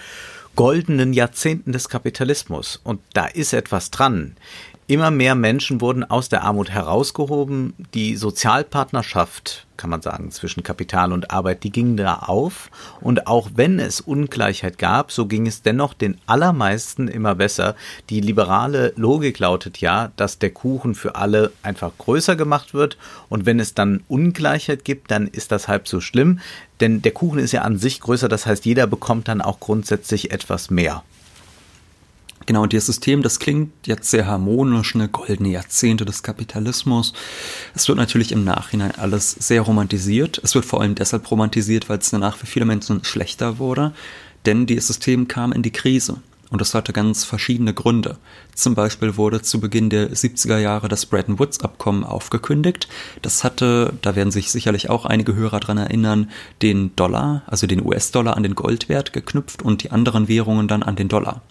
goldenen 0.55 1.13
Jahrzehnten 1.13 1.71
des 1.71 1.89
Kapitalismus. 1.89 2.79
Und 2.83 2.99
da 3.13 3.25
ist 3.25 3.53
etwas 3.53 3.91
dran. 3.91 4.35
Immer 4.89 5.11
mehr 5.11 5.35
Menschen 5.35 5.81
wurden 5.81 6.03
aus 6.03 6.29
der 6.29 6.41
Armut 6.41 6.71
herausgehoben. 6.71 7.75
Die 7.93 8.15
Sozialpartnerschaft, 8.15 9.67
kann 9.77 9.91
man 9.91 10.01
sagen, 10.01 10.31
zwischen 10.31 10.63
Kapital 10.63 11.13
und 11.13 11.29
Arbeit, 11.29 11.63
die 11.63 11.69
ging 11.69 11.95
da 11.95 12.15
auf. 12.15 12.71
Und 12.99 13.27
auch 13.27 13.51
wenn 13.53 13.77
es 13.77 14.01
Ungleichheit 14.01 14.79
gab, 14.79 15.11
so 15.11 15.27
ging 15.27 15.45
es 15.45 15.61
dennoch 15.61 15.93
den 15.93 16.17
allermeisten 16.25 17.07
immer 17.07 17.35
besser. 17.35 17.75
Die 18.09 18.19
liberale 18.19 18.91
Logik 18.95 19.37
lautet 19.37 19.77
ja, 19.77 20.11
dass 20.15 20.39
der 20.39 20.49
Kuchen 20.49 20.95
für 20.95 21.13
alle 21.13 21.51
einfach 21.61 21.91
größer 21.95 22.35
gemacht 22.35 22.73
wird. 22.73 22.97
Und 23.29 23.45
wenn 23.45 23.59
es 23.59 23.75
dann 23.75 24.01
Ungleichheit 24.07 24.85
gibt, 24.85 25.11
dann 25.11 25.27
ist 25.27 25.51
das 25.51 25.67
halb 25.67 25.87
so 25.87 26.01
schlimm. 26.01 26.39
Denn 26.79 27.03
der 27.03 27.11
Kuchen 27.11 27.37
ist 27.37 27.51
ja 27.51 27.61
an 27.61 27.77
sich 27.77 27.99
größer, 27.99 28.27
das 28.27 28.47
heißt, 28.47 28.65
jeder 28.65 28.87
bekommt 28.87 29.27
dann 29.27 29.41
auch 29.41 29.59
grundsätzlich 29.59 30.31
etwas 30.31 30.71
mehr. 30.71 31.03
Genau, 32.49 32.63
und 32.63 32.73
das 32.73 32.87
System, 32.87 33.21
das 33.21 33.37
klingt 33.37 33.85
jetzt 33.85 34.09
sehr 34.09 34.25
harmonisch, 34.25 34.95
eine 34.95 35.07
goldene 35.07 35.49
Jahrzehnte 35.49 36.03
des 36.03 36.23
Kapitalismus. 36.23 37.13
Es 37.75 37.87
wird 37.87 37.99
natürlich 37.99 38.31
im 38.31 38.43
Nachhinein 38.43 38.89
alles 38.97 39.29
sehr 39.33 39.61
romantisiert. 39.61 40.41
Es 40.43 40.55
wird 40.55 40.65
vor 40.65 40.81
allem 40.81 40.95
deshalb 40.95 41.29
romantisiert, 41.29 41.89
weil 41.89 41.99
es 41.99 42.09
danach 42.09 42.37
für 42.37 42.47
viele 42.47 42.65
Menschen 42.65 43.03
schlechter 43.03 43.59
wurde, 43.59 43.93
denn 44.47 44.65
dieses 44.65 44.87
System 44.87 45.27
kam 45.27 45.51
in 45.51 45.61
die 45.61 45.69
Krise. 45.69 46.23
Und 46.49 46.59
das 46.59 46.73
hatte 46.73 46.91
ganz 46.91 47.23
verschiedene 47.23 47.75
Gründe. 47.75 48.17
Zum 48.55 48.73
Beispiel 48.73 49.15
wurde 49.15 49.43
zu 49.43 49.59
Beginn 49.59 49.91
der 49.91 50.09
70er 50.09 50.57
Jahre 50.57 50.87
das 50.87 51.05
Bretton 51.05 51.37
Woods 51.37 51.59
Abkommen 51.59 52.03
aufgekündigt. 52.03 52.87
Das 53.21 53.43
hatte, 53.43 53.93
da 54.01 54.15
werden 54.15 54.31
sich 54.31 54.49
sicherlich 54.49 54.89
auch 54.89 55.05
einige 55.05 55.35
Hörer 55.35 55.59
dran 55.59 55.77
erinnern, 55.77 56.31
den 56.63 56.95
Dollar, 56.95 57.43
also 57.45 57.67
den 57.67 57.85
US-Dollar 57.85 58.35
an 58.35 58.41
den 58.41 58.55
Goldwert 58.55 59.13
geknüpft 59.13 59.61
und 59.61 59.83
die 59.83 59.91
anderen 59.91 60.27
Währungen 60.27 60.67
dann 60.67 60.81
an 60.81 60.95
den 60.95 61.09
Dollar. 61.09 61.43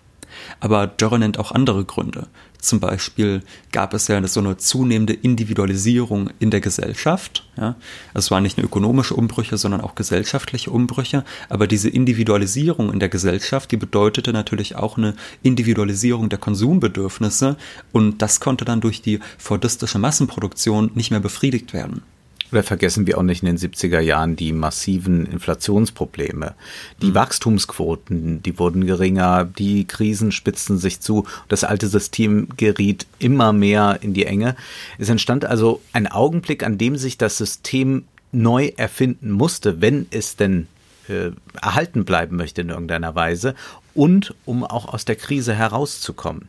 Aber 0.61 0.87
Dörre 0.87 1.19
nennt 1.19 1.39
auch 1.39 1.53
andere 1.53 1.85
Gründe. 1.85 2.27
Zum 2.61 2.81
Beispiel 2.81 3.43
gab 3.71 3.95
es 3.95 4.09
ja 4.09 4.27
so 4.27 4.41
eine 4.41 4.57
zunehmende 4.57 5.13
Individualisierung 5.13 6.31
in 6.41 6.51
der 6.51 6.61
Gesellschaft. 6.61 7.49
Ja. 7.57 7.77
Es 8.15 8.31
waren 8.33 8.43
nicht 8.43 8.59
nur 8.59 8.67
ökonomische 8.67 9.15
Umbrüche, 9.15 9.57
sondern 9.57 9.81
auch 9.81 9.95
gesellschaftliche 9.95 10.71
Umbrüche. 10.71 11.25
Aber 11.49 11.69
diese 11.69 11.89
Individualisierung 11.89 12.93
in 12.93 12.99
der 12.99 13.09
Gesellschaft, 13.09 13.71
die 13.71 13.77
bedeutete 13.77 14.33
natürlich 14.33 14.75
auch 14.75 14.99
eine 14.99 15.15
Individualisierung 15.43 16.29
der 16.29 16.39
Konsumbedürfnisse. 16.39 17.57
Und 17.93 18.23
das 18.23 18.41
konnte 18.41 18.65
dann 18.65 18.81
durch 18.81 19.03
die 19.03 19.21
fordistische 19.39 20.01
Massenproduktion 20.01 20.91
nicht 20.95 21.13
mehr 21.13 21.21
befriedigt 21.21 21.73
werden. 21.73 22.03
Oder 22.51 22.63
vergessen 22.63 23.07
wir 23.07 23.19
auch 23.19 23.23
nicht 23.23 23.43
in 23.43 23.47
den 23.47 23.59
70er 23.59 24.01
Jahren 24.01 24.37
die 24.37 24.53
massiven 24.53 25.27
Inflationsprobleme. 25.27 26.55
Die 27.03 27.11
mhm. 27.11 27.15
Wachstumsquoten, 27.15 28.43
die 28.43 28.59
wurden 28.59 28.87
geringer, 28.87 29.45
die 29.45 29.85
Krisen 29.85 30.33
spitzten 30.33 30.79
sich 30.79 31.01
zu, 31.01 31.27
das 31.49 31.65
alte 31.65 31.89
System 31.89 32.49
geriet 32.57 33.07
immer 33.19 33.53
mehr 33.53 33.99
in 34.01 34.15
die 34.15 34.25
Enge. 34.25 34.57
Es 34.99 35.09
entstand 35.09 35.45
also 35.45 35.83
ein 35.93 36.07
Augenblick, 36.07 36.63
an 36.65 36.79
dem 36.79 36.97
sich 36.97 37.19
das 37.19 37.37
System 37.37 38.05
neu 38.33 38.73
erfinden 38.77 39.31
musste, 39.31 39.81
wenn 39.81 40.07
es 40.11 40.37
denn 40.37 40.69
äh, 41.09 41.31
erhalten 41.61 42.05
bleiben 42.05 42.37
möchte 42.37 42.63
in 42.63 42.71
irgendeiner 42.71 43.15
Weise 43.15 43.55
und 43.95 44.35
um 44.45 44.65
auch 44.65 44.93
aus 44.93 45.05
der 45.05 45.17
Krise 45.17 45.55
herauszukommen. 45.55 46.49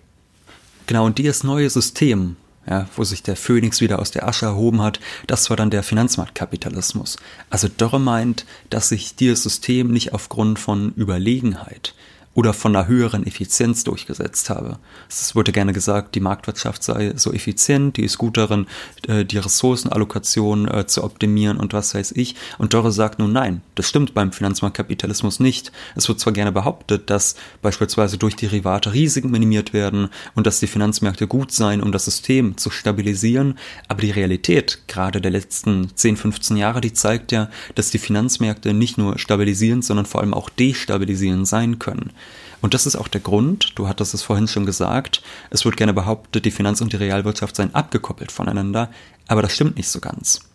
Genau, 0.88 1.05
und 1.05 1.17
dieses 1.17 1.43
neue 1.43 1.69
System 1.69 2.35
ja, 2.69 2.88
wo 2.95 3.03
sich 3.03 3.23
der 3.23 3.36
Phönix 3.36 3.82
wieder 3.82 3.99
aus 3.99 4.12
der 4.12 4.27
Asche 4.27 4.45
erhoben 4.45 4.82
hat, 4.82 4.99
das 5.27 5.49
war 5.49 5.58
dann 5.58 5.71
der 5.71 5.84
Finanzmarktkapitalismus. 5.84 7.17
Also 7.49 7.67
Dörre 7.67 7.99
meint, 7.99 8.45
dass 8.69 8.89
sich 8.89 9.15
dieses 9.15 9.43
System 9.43 9.91
nicht 9.91 10.13
aufgrund 10.13 10.60
von 10.60 10.93
Überlegenheit 10.95 11.95
oder 12.39 12.54
von 12.54 12.73
einer 12.73 12.88
höheren 12.88 13.28
Effizienz 13.28 13.84
durchgesetzt 13.84 14.49
habe. 14.49 14.80
Es 15.10 15.36
wurde 15.36 15.52
gerne 15.52 15.73
gesagt, 15.73 16.15
die 16.15 16.21
Marktwirtschaft 16.21 16.82
sei 16.82 17.12
so 17.17 17.34
effizient, 17.34 17.97
die 17.97 18.06
ist 18.06 18.17
gut 18.17 18.38
darin, 18.38 18.65
äh, 19.10 19.25
die 19.25 19.39
Ressourcenallokation 19.39 20.69
äh, 20.69 20.88
zu 20.88 21.04
optimieren 21.04 21.58
und 21.58 21.73
was 21.73 21.93
weiß 21.93 22.13
ich. 22.13 22.36
Und 22.58 22.73
Dörre 22.73 22.93
sagt 22.93 23.19
nun 23.19 23.34
nein, 23.34 23.62
das 23.75 23.89
stimmt 23.89 24.13
beim 24.13 24.32
Finanzmarktkapitalismus 24.32 25.41
nicht. 25.41 25.73
Es 25.97 26.08
wird 26.08 26.21
zwar 26.21 26.32
gerne 26.32 26.54
behauptet, 26.54 27.10
dass 27.10 27.36
beispielsweise 27.62 28.17
durch 28.17 28.38
Derivate 28.38 28.93
Risiken 28.93 29.32
minimiert 29.32 29.73
werden 29.73 30.08
und 30.34 30.47
dass 30.47 30.62
die 30.62 30.67
Finanzmärkte 30.67 31.28
gut 31.28 31.52
seien, 31.52 31.84
um 31.84 31.91
das 31.91 32.06
System 32.06 32.56
zu 32.56 32.69
stabilisieren, 32.69 33.60
aber 33.89 33.99
die 33.99 34.12
Realität 34.12 34.84
gerade 34.88 35.19
der 35.19 35.32
letzten 35.32 35.93
10, 35.93 36.15
15 36.15 36.56
Jahre, 36.56 36.80
die 36.80 36.93
zeigt 36.93 37.34
ja, 37.34 37.49
dass 37.75 37.91
die 37.91 37.97
Finanzmärkte 37.97 38.73
nicht 38.73 38.97
nur 38.97 39.19
stabilisierend, 39.19 39.84
sondern 39.84 40.06
vor 40.06 40.21
allem 40.21 40.34
auch 40.34 40.49
destabilisierend 40.49 41.45
sein 41.45 41.80
können. 41.80 42.13
Und 42.62 42.74
das 42.74 42.86
ist 42.86 42.96
auch 42.96 43.08
der 43.08 43.22
Grund, 43.22 43.74
du 43.76 43.88
hattest 43.88 44.13
es 44.13 44.22
vorhin 44.22 44.48
schon 44.48 44.65
gesagt, 44.65 45.22
es 45.50 45.63
wird 45.65 45.78
gerne 45.78 45.94
behauptet, 45.94 46.46
die 46.46 46.52
Finanz- 46.52 46.82
und 46.82 46.92
die 46.92 46.98
Realwirtschaft 46.98 47.56
seien 47.56 47.74
abgekoppelt 47.74 48.32
voneinander, 48.32 48.89
aber 49.28 49.42
das 49.42 49.54
stimmt 49.54 49.78
nicht 49.78 49.89
so 49.89 50.00
ganz. 50.00 50.48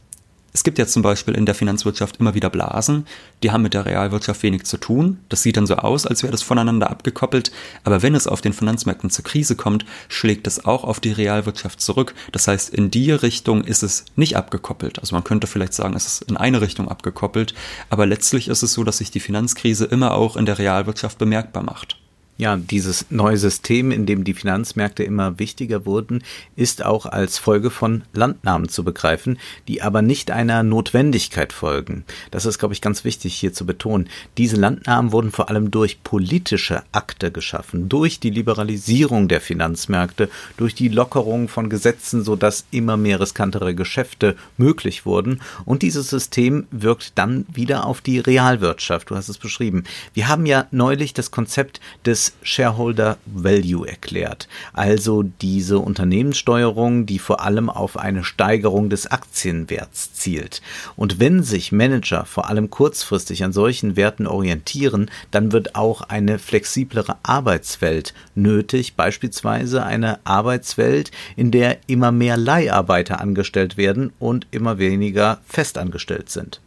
Es 0.57 0.63
gibt 0.63 0.79
ja 0.79 0.87
zum 0.87 1.03
Beispiel 1.03 1.35
in 1.35 1.47
der 1.47 1.57
Finanzwirtschaft 1.57 2.19
immer 2.19 2.35
wieder 2.35 2.49
Blasen, 2.49 3.09
die 3.43 3.51
haben 3.51 3.63
mit 3.63 3.75
der 3.75 3.87
Realwirtschaft 3.87 4.45
wenig 4.45 4.63
zu 4.63 4.77
tun. 4.77 5.19
Das 5.29 5.43
sieht 5.43 5.57
dann 5.57 5.67
so 5.67 5.75
aus, 5.75 6.07
als 6.07 6.23
wäre 6.23 6.31
das 6.31 6.45
voneinander 6.45 6.91
abgekoppelt. 6.91 7.51
Aber 7.83 8.03
wenn 8.03 8.15
es 8.15 8.29
auf 8.29 8.41
den 8.41 8.53
Finanzmärkten 8.53 9.11
zur 9.11 9.25
Krise 9.25 9.57
kommt, 9.57 9.85
schlägt 10.09 10.47
es 10.47 10.65
auch 10.65 10.85
auf 10.85 11.01
die 11.01 11.11
Realwirtschaft 11.11 11.81
zurück. 11.81 12.15
Das 12.31 12.47
heißt, 12.47 12.73
in 12.73 12.89
die 12.93 13.11
Richtung 13.11 13.65
ist 13.65 13.83
es 13.83 14.05
nicht 14.15 14.37
abgekoppelt. 14.37 15.01
Also 15.01 15.17
man 15.17 15.25
könnte 15.25 15.49
vielleicht 15.49 15.75
sagen, 15.75 15.97
es 15.97 16.07
ist 16.07 16.23
in 16.23 16.37
eine 16.37 16.61
Richtung 16.61 16.89
abgekoppelt. 16.89 17.53
Aber 17.91 18.07
letztlich 18.07 18.47
ist 18.47 18.63
es 18.63 18.75
so, 18.75 18.85
dass 18.85 18.99
sich 18.99 19.11
die 19.11 19.19
Finanzkrise 19.19 19.87
immer 19.87 20.15
auch 20.15 20.37
in 20.37 20.47
der 20.47 20.61
Realwirtschaft 20.61 21.19
bemerkbar 21.19 21.65
macht. 21.65 21.99
Ja, 22.37 22.57
dieses 22.57 23.07
neue 23.11 23.37
System, 23.37 23.93
in 23.93 24.07
dem 24.07 24.25
die 24.25 24.35
Finanzmärkte 24.35 25.05
immer 25.05 25.39
wichtiger 25.39 25.87
wurden, 25.87 26.25
ist 26.57 26.85
auch 26.85 27.07
als 27.07 27.39
Folge 27.39 27.71
von 27.71 28.03
Landnahmen 28.13 28.69
zu 28.69 28.83
begreifen, 28.83 29.39
die 29.69 29.83
aber 29.83 30.03
nicht 30.03 30.33
einer 30.33 30.65
Notwendigkeit 30.65 31.53
folgen. 31.53 32.05
Das 32.33 32.45
ist, 32.45 32.59
glaube 32.59 32.75
ich, 32.75 32.81
ganz 32.81 33.05
wichtig 33.05 33.37
hier 33.37 33.53
zu 33.53 33.65
betonen. 33.65 34.09
Diese 34.37 34.57
Landnahmen 34.57 35.13
wurden 35.13 35.31
vor 35.31 35.49
allem 35.49 35.71
durch 35.71 36.03
politische 36.03 36.83
Akte 36.91 37.31
geschaffen, 37.31 37.89
durch 37.89 38.19
die 38.19 38.31
Liberalisierung 38.31 39.29
der 39.29 39.41
Finanzmärkte, 39.41 40.29
durch 40.57 40.75
die 40.75 40.89
Lockerung 40.89 41.47
von 41.47 41.71
Gesetzen, 41.71 42.25
sodass 42.25 42.65
immer 42.73 42.97
mehr 42.97 43.21
riskantere 43.21 43.77
Geschäfte 43.77 44.35
möglich 44.57 45.07
wurden. 45.07 45.41
Und 45.65 45.83
dieses 45.83 46.11
System 46.11 46.67
wirkt 46.73 47.13
dann 47.17 47.47
wieder 47.53 47.87
auf 47.87 48.01
die 48.01 48.19
Realwirtschaft. 48.19 49.11
Du 49.11 49.15
hast 49.15 49.29
es 49.29 49.39
beschrieben. 49.39 49.85
Wir 50.15 50.27
haben 50.27 50.47
ja 50.47 50.67
neulich 50.73 51.15
das 51.15 51.31
Konzept 51.31 51.81
des 52.05 52.24
Shareholder 52.43 53.19
Value 53.27 53.87
erklärt, 53.87 54.49
also 54.73 55.23
diese 55.23 55.79
Unternehmenssteuerung, 55.79 57.07
die 57.07 57.19
vor 57.19 57.41
allem 57.41 57.71
auf 57.71 57.97
eine 57.97 58.25
Steigerung 58.25 58.91
des 58.91 59.07
Aktienwerts 59.07 60.15
zielt. 60.15 60.63
Und 60.97 61.21
wenn 61.21 61.43
sich 61.43 61.73
Manager 61.73 62.25
vor 62.25 62.49
allem 62.49 62.71
kurzfristig 62.71 63.45
an 63.45 63.53
solchen 63.53 63.97
Werten 63.97 64.27
orientieren, 64.27 65.11
dann 65.31 65.53
wird 65.53 65.75
auch 65.75 66.03
eine 66.03 66.39
flexiblere 66.39 67.17
Arbeitswelt 67.23 68.15
nötig, 68.35 68.95
beispielsweise 68.95 69.85
eine 69.85 70.19
Arbeitswelt, 70.25 71.11
in 71.37 71.51
der 71.51 71.79
immer 71.87 72.13
mehr 72.13 72.37
Leiharbeiter 72.37 73.21
angestellt 73.21 73.77
werden 73.77 74.13
und 74.19 74.47
immer 74.51 74.79
weniger 74.79 75.41
festangestellt 75.47 76.31
sind. 76.31 76.61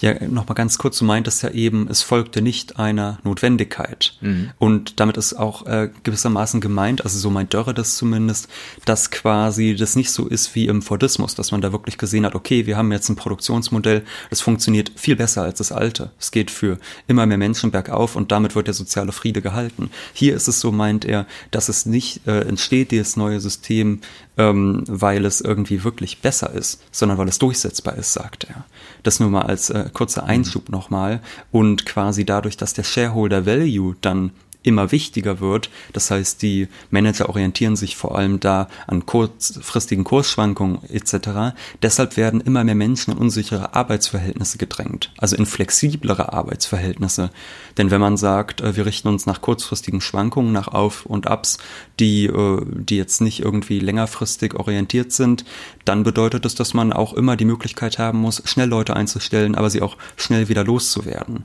Ja, 0.00 0.26
nochmal 0.26 0.54
ganz 0.54 0.78
kurz, 0.78 0.98
du 0.98 1.04
meintest 1.04 1.42
ja 1.42 1.50
eben, 1.50 1.88
es 1.88 2.02
folgte 2.02 2.42
nicht 2.42 2.78
einer 2.78 3.18
Notwendigkeit. 3.22 4.16
Mhm. 4.20 4.50
Und 4.58 5.00
damit 5.00 5.16
ist 5.16 5.34
auch 5.34 5.66
äh, 5.66 5.90
gewissermaßen 6.02 6.60
gemeint, 6.60 7.04
also 7.04 7.18
so 7.18 7.30
meint 7.30 7.54
Dörre 7.54 7.74
das 7.74 7.96
zumindest, 7.96 8.48
dass 8.84 9.10
quasi 9.10 9.74
das 9.76 9.96
nicht 9.96 10.10
so 10.10 10.26
ist 10.26 10.54
wie 10.54 10.66
im 10.66 10.82
Fordismus, 10.82 11.34
dass 11.34 11.52
man 11.52 11.60
da 11.60 11.72
wirklich 11.72 11.98
gesehen 11.98 12.26
hat, 12.26 12.34
okay, 12.34 12.66
wir 12.66 12.76
haben 12.76 12.92
jetzt 12.92 13.08
ein 13.08 13.16
Produktionsmodell, 13.16 14.02
das 14.30 14.40
funktioniert 14.40 14.92
viel 14.96 15.16
besser 15.16 15.42
als 15.42 15.58
das 15.58 15.72
alte. 15.72 16.10
Es 16.18 16.30
geht 16.30 16.50
für 16.50 16.78
immer 17.06 17.26
mehr 17.26 17.38
Menschen 17.38 17.70
bergauf 17.70 18.16
und 18.16 18.32
damit 18.32 18.54
wird 18.54 18.66
der 18.66 18.74
soziale 18.74 19.12
Friede 19.12 19.42
gehalten. 19.42 19.90
Hier 20.12 20.34
ist 20.34 20.48
es 20.48 20.60
so, 20.60 20.72
meint 20.72 21.04
er, 21.04 21.26
dass 21.50 21.68
es 21.68 21.86
nicht 21.86 22.26
äh, 22.26 22.40
entsteht, 22.40 22.90
dieses 22.90 23.16
neue 23.16 23.40
System, 23.40 24.00
ähm, 24.36 24.84
weil 24.86 25.24
es 25.24 25.40
irgendwie 25.40 25.84
wirklich 25.84 26.20
besser 26.20 26.52
ist, 26.52 26.82
sondern 26.90 27.18
weil 27.18 27.28
es 27.28 27.38
durchsetzbar 27.38 27.96
ist, 27.96 28.12
sagt 28.12 28.44
er. 28.44 28.64
Das 29.02 29.20
nur 29.20 29.30
mal 29.30 29.42
als 29.42 29.70
äh, 29.70 29.83
kurzer 29.92 30.24
Einschub 30.24 30.68
nochmal. 30.68 31.20
Und 31.50 31.86
quasi 31.86 32.24
dadurch, 32.24 32.56
dass 32.56 32.74
der 32.74 32.84
Shareholder 32.84 33.46
Value 33.46 33.96
dann 34.00 34.30
immer 34.64 34.90
wichtiger 34.90 35.38
wird. 35.38 35.70
Das 35.92 36.10
heißt, 36.10 36.42
die 36.42 36.68
Manager 36.90 37.28
orientieren 37.28 37.76
sich 37.76 37.96
vor 37.96 38.18
allem 38.18 38.40
da 38.40 38.68
an 38.86 39.06
kurzfristigen 39.06 40.02
Kursschwankungen 40.02 40.78
etc. 40.90 41.54
Deshalb 41.82 42.16
werden 42.16 42.40
immer 42.40 42.64
mehr 42.64 42.74
Menschen 42.74 43.12
in 43.12 43.18
unsichere 43.18 43.74
Arbeitsverhältnisse 43.74 44.58
gedrängt, 44.58 45.12
also 45.18 45.36
in 45.36 45.46
flexiblere 45.46 46.32
Arbeitsverhältnisse. 46.32 47.30
Denn 47.76 47.90
wenn 47.90 48.00
man 48.00 48.16
sagt, 48.16 48.60
äh, 48.62 48.76
wir 48.76 48.86
richten 48.86 49.08
uns 49.08 49.26
nach 49.26 49.40
kurzfristigen 49.40 50.00
Schwankungen, 50.00 50.52
nach 50.52 50.68
Auf- 50.68 51.06
und 51.06 51.28
Abs, 51.28 51.58
die, 52.00 52.26
äh, 52.26 52.60
die 52.64 52.96
jetzt 52.96 53.20
nicht 53.20 53.40
irgendwie 53.40 53.78
längerfristig 53.78 54.54
orientiert 54.54 55.12
sind, 55.12 55.44
dann 55.84 56.02
bedeutet 56.02 56.46
es, 56.46 56.54
dass 56.54 56.74
man 56.74 56.92
auch 56.92 57.12
immer 57.12 57.36
die 57.36 57.44
Möglichkeit 57.44 57.98
haben 57.98 58.18
muss, 58.18 58.42
schnell 58.46 58.68
Leute 58.68 58.96
einzustellen, 58.96 59.54
aber 59.54 59.68
sie 59.68 59.82
auch 59.82 59.98
schnell 60.16 60.48
wieder 60.48 60.64
loszuwerden. 60.64 61.44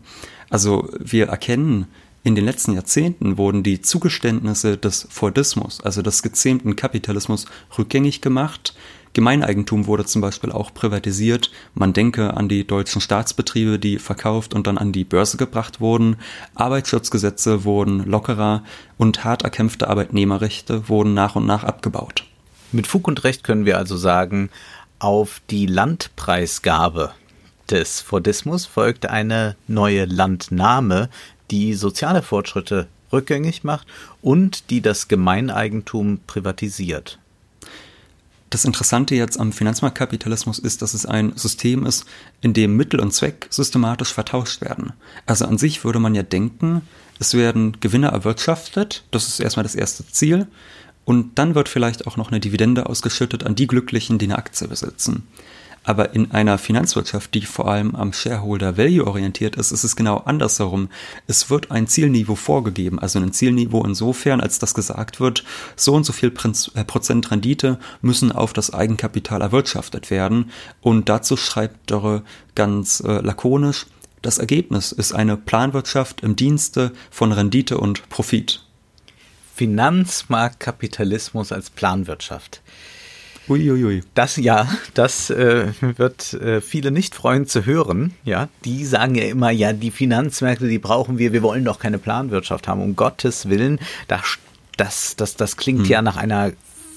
Also 0.50 0.90
wir 1.00 1.28
erkennen 1.28 1.88
In 2.24 2.36
den 2.36 2.44
letzten 2.44 2.74
Jahrzehnten 2.74 3.38
wurden 3.38 3.64
die 3.64 3.82
Zugeständnisse 3.82 4.78
des 4.78 5.08
Fordismus, 5.10 5.80
also 5.82 6.02
des 6.02 6.22
gezähmten 6.22 6.76
Kapitalismus, 6.76 7.46
rückgängig 7.78 8.20
gemacht. 8.22 8.76
Gemeineigentum 9.14 9.88
wurde 9.88 10.06
zum 10.06 10.22
Beispiel 10.22 10.52
auch 10.52 10.74
privatisiert. 10.74 11.50
Man 11.74 11.94
denke 11.94 12.36
an 12.36 12.50
die 12.50 12.68
deutschen 12.68 13.02
Staatsbetriebe, 13.02 13.80
die 13.80 14.00
verkauft 14.00 14.54
und 14.54 14.68
dann 14.68 14.78
an 14.78 14.92
die 14.92 15.06
Börse 15.06 15.38
gebracht 15.38 15.80
wurden. 15.80 16.18
Arbeitsschutzgesetze 16.56 17.64
wurden 17.64 18.06
lockerer 18.06 18.64
und 18.98 19.24
hart 19.24 19.44
erkämpfte 19.44 19.88
Arbeitnehmerrechte 19.88 20.90
wurden 20.90 21.14
nach 21.14 21.36
und 21.36 21.46
nach 21.46 21.64
abgebaut. 21.64 22.26
Mit 22.72 22.86
Fug 22.86 23.08
und 23.08 23.24
Recht 23.24 23.44
können 23.44 23.66
wir 23.66 23.78
also 23.78 23.98
sagen, 23.98 24.50
auf 25.00 25.42
die 25.50 25.66
Landpreisgabe 25.66 27.12
des 27.70 28.02
Fordismus 28.02 28.66
folgt 28.66 29.08
eine 29.08 29.56
neue 29.68 30.06
Landnahme, 30.06 31.10
die 31.52 31.74
soziale 31.74 32.22
Fortschritte 32.22 32.88
rückgängig 33.12 33.64
macht 33.64 33.88
und 34.22 34.70
die 34.70 34.82
das 34.82 35.08
Gemeineigentum 35.08 36.20
privatisiert. 36.28 37.20
Das 38.50 38.66
Interessante 38.66 39.14
jetzt 39.14 39.40
am 39.40 39.52
Finanzmarktkapitalismus 39.52 40.58
ist, 40.58 40.82
dass 40.82 40.96
es 40.96 41.06
ein 41.06 41.34
System 41.36 41.86
ist, 41.86 42.06
in 42.42 42.54
dem 42.54 42.76
Mittel 42.76 43.00
und 43.00 43.14
Zweck 43.14 43.48
systematisch 43.52 44.12
vertauscht 44.12 44.62
werden. 44.62 44.94
Also 45.28 45.46
an 45.46 45.60
sich 45.60 45.84
würde 45.84 46.00
man 46.00 46.16
ja 46.16 46.24
denken, 46.24 46.82
es 47.20 47.36
werden 47.36 47.80
Gewinne 47.80 48.08
erwirtschaftet, 48.08 49.04
das 49.12 49.28
ist 49.28 49.40
erstmal 49.40 49.64
das 49.64 49.76
erste 49.76 50.08
Ziel, 50.08 50.48
und 51.06 51.38
dann 51.38 51.54
wird 51.56 51.70
vielleicht 51.70 52.08
auch 52.08 52.18
noch 52.18 52.30
eine 52.30 52.40
Dividende 52.40 52.88
ausgeschüttet 52.88 53.44
an 53.44 53.56
die 53.56 53.68
Glücklichen, 53.68 54.18
die 54.18 54.26
eine 54.26 54.38
Aktie 54.38 54.68
besitzen. 54.68 55.28
Aber 55.90 56.14
in 56.14 56.30
einer 56.30 56.60
Finanzwirtschaft, 56.60 57.34
die 57.34 57.42
vor 57.42 57.68
allem 57.68 57.96
am 57.96 58.14
Shareholder 58.14 58.78
Value 58.78 59.08
orientiert 59.08 59.56
ist, 59.56 59.72
ist 59.72 59.84
es 59.84 59.96
genau 59.96 60.18
andersherum. 60.18 60.90
Es 61.26 61.50
wird 61.50 61.72
ein 61.72 61.88
Zielniveau 61.88 62.36
vorgegeben, 62.36 63.00
also 63.00 63.18
ein 63.18 63.34
Zielniveau 63.34 63.84
insofern, 63.84 64.40
als 64.40 64.60
das 64.60 64.76
gesagt 64.76 65.20
wird, 65.20 65.44
so 65.76 65.96
und 65.96 66.04
so 66.04 66.14
viel 66.14 66.32
äh, 66.76 66.84
Prozent 66.84 67.32
Rendite 67.32 67.80
müssen 68.04 68.32
auf 68.32 68.54
das 68.54 68.72
Eigenkapital 68.72 69.42
erwirtschaftet 69.42 70.12
werden. 70.12 70.52
Und 70.80 71.10
dazu 71.10 71.36
schreibt 71.36 71.90
Dörre 71.90 72.22
ganz 72.54 73.00
äh, 73.00 73.22
lakonisch, 73.22 73.88
das 74.22 74.38
Ergebnis 74.38 74.92
ist 74.92 75.14
eine 75.14 75.38
Planwirtschaft 75.38 76.22
im 76.22 76.36
Dienste 76.36 76.92
von 77.10 77.32
Rendite 77.32 77.80
und 77.80 78.10
Profit. 78.10 78.64
Finanzmarktkapitalismus 79.56 81.52
als 81.52 81.72
Planwirtschaft. 81.72 82.62
Uiuiui. 83.50 84.04
Das 84.14 84.38
ja, 84.38 84.68
das 84.94 85.30
äh, 85.30 85.68
wird 85.82 86.34
äh, 86.34 86.62
viele 86.62 86.92
nicht 86.92 87.16
freuen 87.16 87.48
zu 87.48 87.66
hören. 87.66 88.14
Ja, 88.24 88.48
die 88.66 88.86
sagen 88.86 89.16
ja 89.16 89.26
immer, 89.26 89.50
ja, 89.50 89.74
die 89.74 89.92
Finanzmärkte, 89.92 90.68
die 90.68 90.80
brauchen 90.80 91.18
wir. 91.18 91.34
Wir 91.34 91.42
wollen 91.42 91.66
doch 91.66 91.80
keine 91.80 91.98
Planwirtschaft 91.98 92.68
haben. 92.68 92.82
Um 92.82 92.96
Gottes 92.96 93.50
Willen, 93.50 93.80
das, 94.08 94.38
das, 94.78 95.16
das, 95.16 95.36
das 95.36 95.58
klingt 95.58 95.84
hm. 95.84 95.90
ja 95.90 96.02
nach 96.02 96.18
einer 96.18 96.52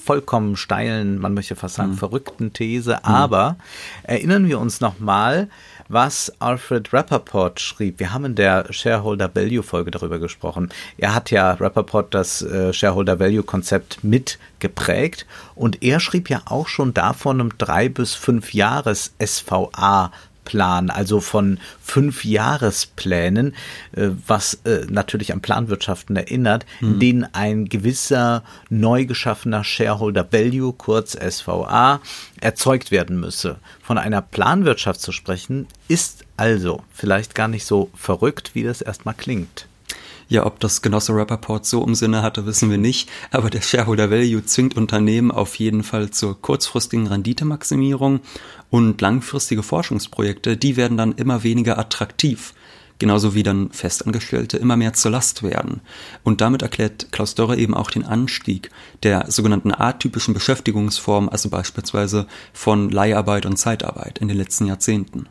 vollkommen 0.05 0.57
steilen, 0.57 1.19
man 1.19 1.33
möchte 1.33 1.55
fast 1.55 1.77
sagen, 1.77 1.93
hm. 1.93 1.99
verrückten 1.99 2.53
These. 2.53 2.97
Hm. 2.97 3.03
Aber 3.05 3.57
erinnern 4.03 4.49
wir 4.49 4.59
uns 4.59 4.81
noch 4.81 4.99
mal 4.99 5.49
was 5.93 6.33
Alfred 6.39 6.93
Rappaport 6.93 7.61
schrieb. 7.61 8.01
Wir 8.01 8.13
haben 8.13 8.25
in 8.25 8.35
der 8.35 8.73
Shareholder 8.73 9.31
Value 9.35 9.63
Folge 9.63 9.91
darüber 9.91 10.19
gesprochen. 10.19 10.71
Er 10.97 11.15
hat 11.15 11.31
ja 11.31 11.53
Rappaport 11.53 12.15
das 12.15 12.41
äh, 12.41 12.73
Shareholder 12.73 13.21
Value 13.21 13.43
Konzept 13.43 14.03
mitgeprägt 14.03 15.27
und 15.55 15.83
er 15.83 16.01
schrieb 16.01 16.31
ja 16.31 16.43
auch 16.47 16.67
schon 16.69 16.95
davon 16.95 17.41
einem 17.41 17.59
drei 17.59 17.91
bis 17.91 18.15
fünf 18.15 18.55
Jahres 18.55 19.15
SVA 19.23 20.11
Plan, 20.45 20.91
also 20.91 21.21
von 21.21 21.59
fünf 21.83 22.25
Jahresplänen, 22.25 23.55
äh, 23.93 24.11
was 24.27 24.55
äh, 24.65 24.87
natürlich 24.89 25.33
an 25.33 25.41
Planwirtschaften 25.41 26.17
erinnert, 26.17 26.67
in 26.81 26.95
mhm. 26.95 26.99
denen 27.01 27.27
ein 27.33 27.69
gewisser 27.69 28.43
neu 28.69 29.05
geschaffener 29.07 29.65
Shareholder 29.65 30.33
Value, 30.33 30.73
kurz 30.73 31.13
SVA, 31.13 32.01
erzeugt 32.41 32.91
werden 32.91 33.21
müsse. 33.21 33.57
Von 33.83 33.99
einer 33.99 34.23
Planwirtschaft 34.23 35.01
zu 35.01 35.13
sprechen, 35.13 35.67
ist 35.89 36.25
also 36.37 36.83
vielleicht 36.93 37.35
gar 37.35 37.49
nicht 37.49 37.65
so 37.65 37.91
verrückt, 37.95 38.51
wie 38.55 38.63
das 38.63 38.83
erstmal 38.83 39.15
klingt. 39.15 39.67
Ja, 40.33 40.47
ob 40.47 40.61
das 40.61 40.81
Genosse 40.81 41.15
Rappaport 41.15 41.67
so 41.67 41.85
im 41.85 41.95
Sinne 41.95 42.23
hatte, 42.23 42.47
wissen 42.47 42.71
wir 42.71 42.79
nicht, 42.79 43.11
aber 43.33 43.51
der 43.51 43.61
Shareholder 43.61 44.11
Value 44.11 44.43
zwingt 44.43 44.79
Unternehmen 44.79 45.31
auf 45.31 45.57
jeden 45.57 45.83
Fall 45.83 46.09
zur 46.09 46.41
kurzfristigen 46.41 47.07
Renditemaximierung 47.07 48.21
und 48.71 48.99
langfristige 49.03 49.63
Forschungsprojekte, 49.63 50.57
die 50.57 50.79
werden 50.79 50.97
dann 50.97 51.13
immer 51.13 51.43
weniger 51.43 51.79
attraktiv 51.79 52.55
genauso 52.99 53.35
wie 53.35 53.43
dann 53.43 53.73
Festangestellte 53.73 54.57
immer 54.57 54.79
mehr 54.79 54.95
zur 54.95 55.11
Last 55.11 55.43
werden. 55.43 55.83
Und 56.23 56.41
damit 56.41 56.63
erklärt 56.63 57.13
Klaus 57.13 57.35
Dörre 57.35 57.57
eben 57.59 57.75
auch 57.75 57.91
den 57.91 58.05
Anstieg 58.07 58.71
der 59.03 59.31
sogenannten 59.31 59.73
atypischen 59.73 60.33
Beschäftigungsform, 60.33 61.29
also 61.29 61.51
beispielsweise 61.51 62.27
von 62.55 62.89
Leiharbeit 62.89 63.45
und 63.45 63.59
Zeitarbeit 63.59 64.19
in 64.19 64.29
den 64.29 64.39
letzten 64.39 64.67
Jahrzehnten. 64.67 65.27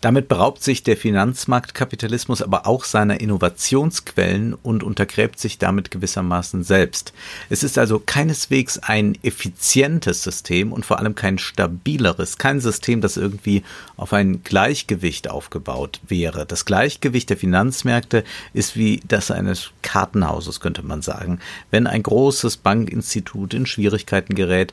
Damit 0.00 0.28
beraubt 0.28 0.62
sich 0.62 0.82
der 0.82 0.96
Finanzmarktkapitalismus 0.96 2.42
aber 2.42 2.66
auch 2.66 2.84
seiner 2.84 3.20
Innovationsquellen 3.20 4.54
und 4.54 4.82
untergräbt 4.82 5.38
sich 5.38 5.58
damit 5.58 5.90
gewissermaßen 5.90 6.62
selbst. 6.62 7.12
Es 7.50 7.62
ist 7.62 7.78
also 7.78 8.00
keineswegs 8.04 8.78
ein 8.78 9.16
effizientes 9.22 10.22
System 10.22 10.72
und 10.72 10.84
vor 10.84 10.98
allem 10.98 11.14
kein 11.14 11.38
stabileres, 11.38 12.38
kein 12.38 12.60
System, 12.60 13.00
das 13.00 13.16
irgendwie 13.16 13.62
auf 13.96 14.12
ein 14.12 14.42
Gleichgewicht 14.42 15.30
aufgebaut 15.30 16.00
wäre. 16.08 16.46
Das 16.46 16.64
Gleichgewicht 16.64 17.30
der 17.30 17.36
Finanzmärkte 17.36 18.24
ist 18.52 18.76
wie 18.76 19.00
das 19.08 19.30
eines 19.30 19.70
Kartenhauses, 19.82 20.60
könnte 20.60 20.82
man 20.82 21.02
sagen. 21.02 21.38
Wenn 21.70 21.86
ein 21.86 22.02
großes 22.02 22.58
Bankinstitut 22.58 23.54
in 23.54 23.66
Schwierigkeiten 23.66 24.34
gerät, 24.34 24.72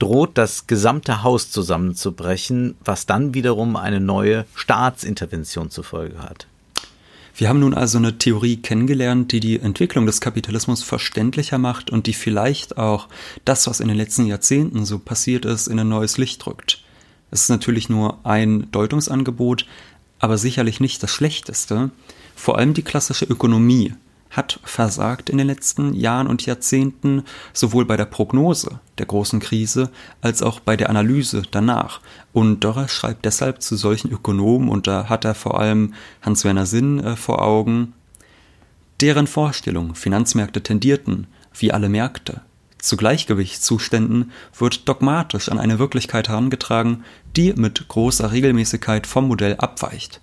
droht 0.00 0.36
das 0.38 0.66
gesamte 0.66 1.22
Haus 1.22 1.50
zusammenzubrechen, 1.50 2.76
was 2.84 3.06
dann 3.06 3.34
wiederum 3.34 3.76
eine 3.76 4.00
neue 4.00 4.39
Staatsintervention 4.54 5.70
zur 5.70 5.84
Folge 5.84 6.18
hat. 6.18 6.46
Wir 7.36 7.48
haben 7.48 7.60
nun 7.60 7.74
also 7.74 7.98
eine 7.98 8.18
Theorie 8.18 8.58
kennengelernt, 8.58 9.32
die 9.32 9.40
die 9.40 9.60
Entwicklung 9.60 10.04
des 10.04 10.20
Kapitalismus 10.20 10.82
verständlicher 10.82 11.58
macht 11.58 11.90
und 11.90 12.06
die 12.06 12.12
vielleicht 12.12 12.76
auch 12.76 13.08
das, 13.44 13.66
was 13.66 13.80
in 13.80 13.88
den 13.88 13.96
letzten 13.96 14.26
Jahrzehnten 14.26 14.84
so 14.84 14.98
passiert 14.98 15.44
ist, 15.44 15.66
in 15.66 15.78
ein 15.78 15.88
neues 15.88 16.18
Licht 16.18 16.44
drückt. 16.44 16.82
Es 17.30 17.42
ist 17.42 17.48
natürlich 17.48 17.88
nur 17.88 18.18
ein 18.24 18.70
Deutungsangebot, 18.72 19.66
aber 20.18 20.36
sicherlich 20.36 20.80
nicht 20.80 21.02
das 21.02 21.12
schlechteste. 21.12 21.90
Vor 22.36 22.58
allem 22.58 22.74
die 22.74 22.82
klassische 22.82 23.24
Ökonomie 23.24 23.94
hat 24.30 24.60
versagt 24.64 25.28
in 25.28 25.38
den 25.38 25.48
letzten 25.48 25.92
Jahren 25.92 26.28
und 26.28 26.46
Jahrzehnten, 26.46 27.24
sowohl 27.52 27.84
bei 27.84 27.96
der 27.96 28.04
Prognose 28.04 28.80
der 28.98 29.06
großen 29.06 29.40
Krise 29.40 29.90
als 30.20 30.42
auch 30.42 30.60
bei 30.60 30.76
der 30.76 30.88
Analyse 30.88 31.42
danach. 31.50 32.00
Und 32.32 32.64
Dörrer 32.64 32.88
schreibt 32.88 33.24
deshalb 33.24 33.60
zu 33.60 33.76
solchen 33.76 34.10
Ökonomen, 34.10 34.68
und 34.68 34.86
da 34.86 35.08
hat 35.08 35.24
er 35.24 35.34
vor 35.34 35.60
allem 35.60 35.94
Hans-Werner 36.22 36.66
Sinn 36.66 37.00
äh, 37.00 37.16
vor 37.16 37.42
Augen, 37.42 37.92
deren 39.00 39.26
Vorstellung, 39.26 39.94
Finanzmärkte 39.94 40.62
tendierten, 40.62 41.26
wie 41.58 41.72
alle 41.72 41.88
Märkte, 41.88 42.42
zu 42.78 42.96
Gleichgewichtszuständen 42.96 44.32
wird 44.58 44.88
dogmatisch 44.88 45.50
an 45.50 45.58
eine 45.58 45.78
Wirklichkeit 45.78 46.28
herangetragen, 46.28 47.04
die 47.36 47.52
mit 47.52 47.88
großer 47.88 48.32
Regelmäßigkeit 48.32 49.06
vom 49.06 49.28
Modell 49.28 49.56
abweicht. 49.56 50.20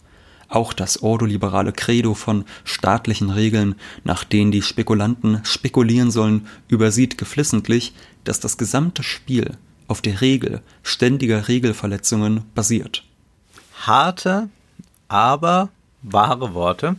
Auch 0.50 0.74
das 0.74 1.04
ordoliberale 1.04 1.74
Credo 1.74 2.14
von 2.14 2.46
staatlichen 2.64 3.30
Regeln, 3.30 3.76
nach 4.04 4.24
denen 4.24 4.52
die 4.52 4.62
Spekulanten 4.62 5.42
spekulieren 5.44 6.12
sollen, 6.12 6.48
übersieht 6.68 7.18
geflissentlich, 7.18 7.94
dass 8.24 8.40
das 8.40 8.58
gesamte 8.58 9.04
Spiel 9.04 9.58
auf 9.88 10.02
der 10.02 10.22
Regel 10.22 10.62
ständiger 10.84 11.48
Regelverletzungen 11.48 12.44
basiert. 12.56 13.04
Harte, 13.82 14.50
aber 15.08 15.70
wahre 16.02 16.54
Worte. 16.54 16.96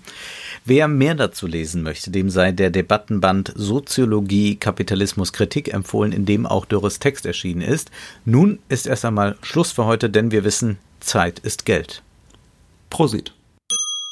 Wer 0.64 0.88
mehr 0.88 1.14
dazu 1.14 1.46
lesen 1.46 1.82
möchte, 1.82 2.10
dem 2.10 2.30
sei 2.30 2.52
der 2.52 2.70
Debattenband 2.70 3.52
Soziologie, 3.56 4.56
Kapitalismus, 4.56 5.32
Kritik 5.32 5.72
empfohlen, 5.72 6.12
in 6.12 6.26
dem 6.26 6.46
auch 6.46 6.66
Dürres 6.66 6.98
Text 6.98 7.24
erschienen 7.24 7.62
ist. 7.62 7.90
Nun 8.24 8.58
ist 8.68 8.86
erst 8.86 9.04
einmal 9.04 9.36
Schluss 9.42 9.72
für 9.72 9.86
heute, 9.86 10.10
denn 10.10 10.30
wir 10.30 10.44
wissen, 10.44 10.78
Zeit 11.00 11.38
ist 11.38 11.64
Geld. 11.64 12.02
Prosit. 12.90 13.32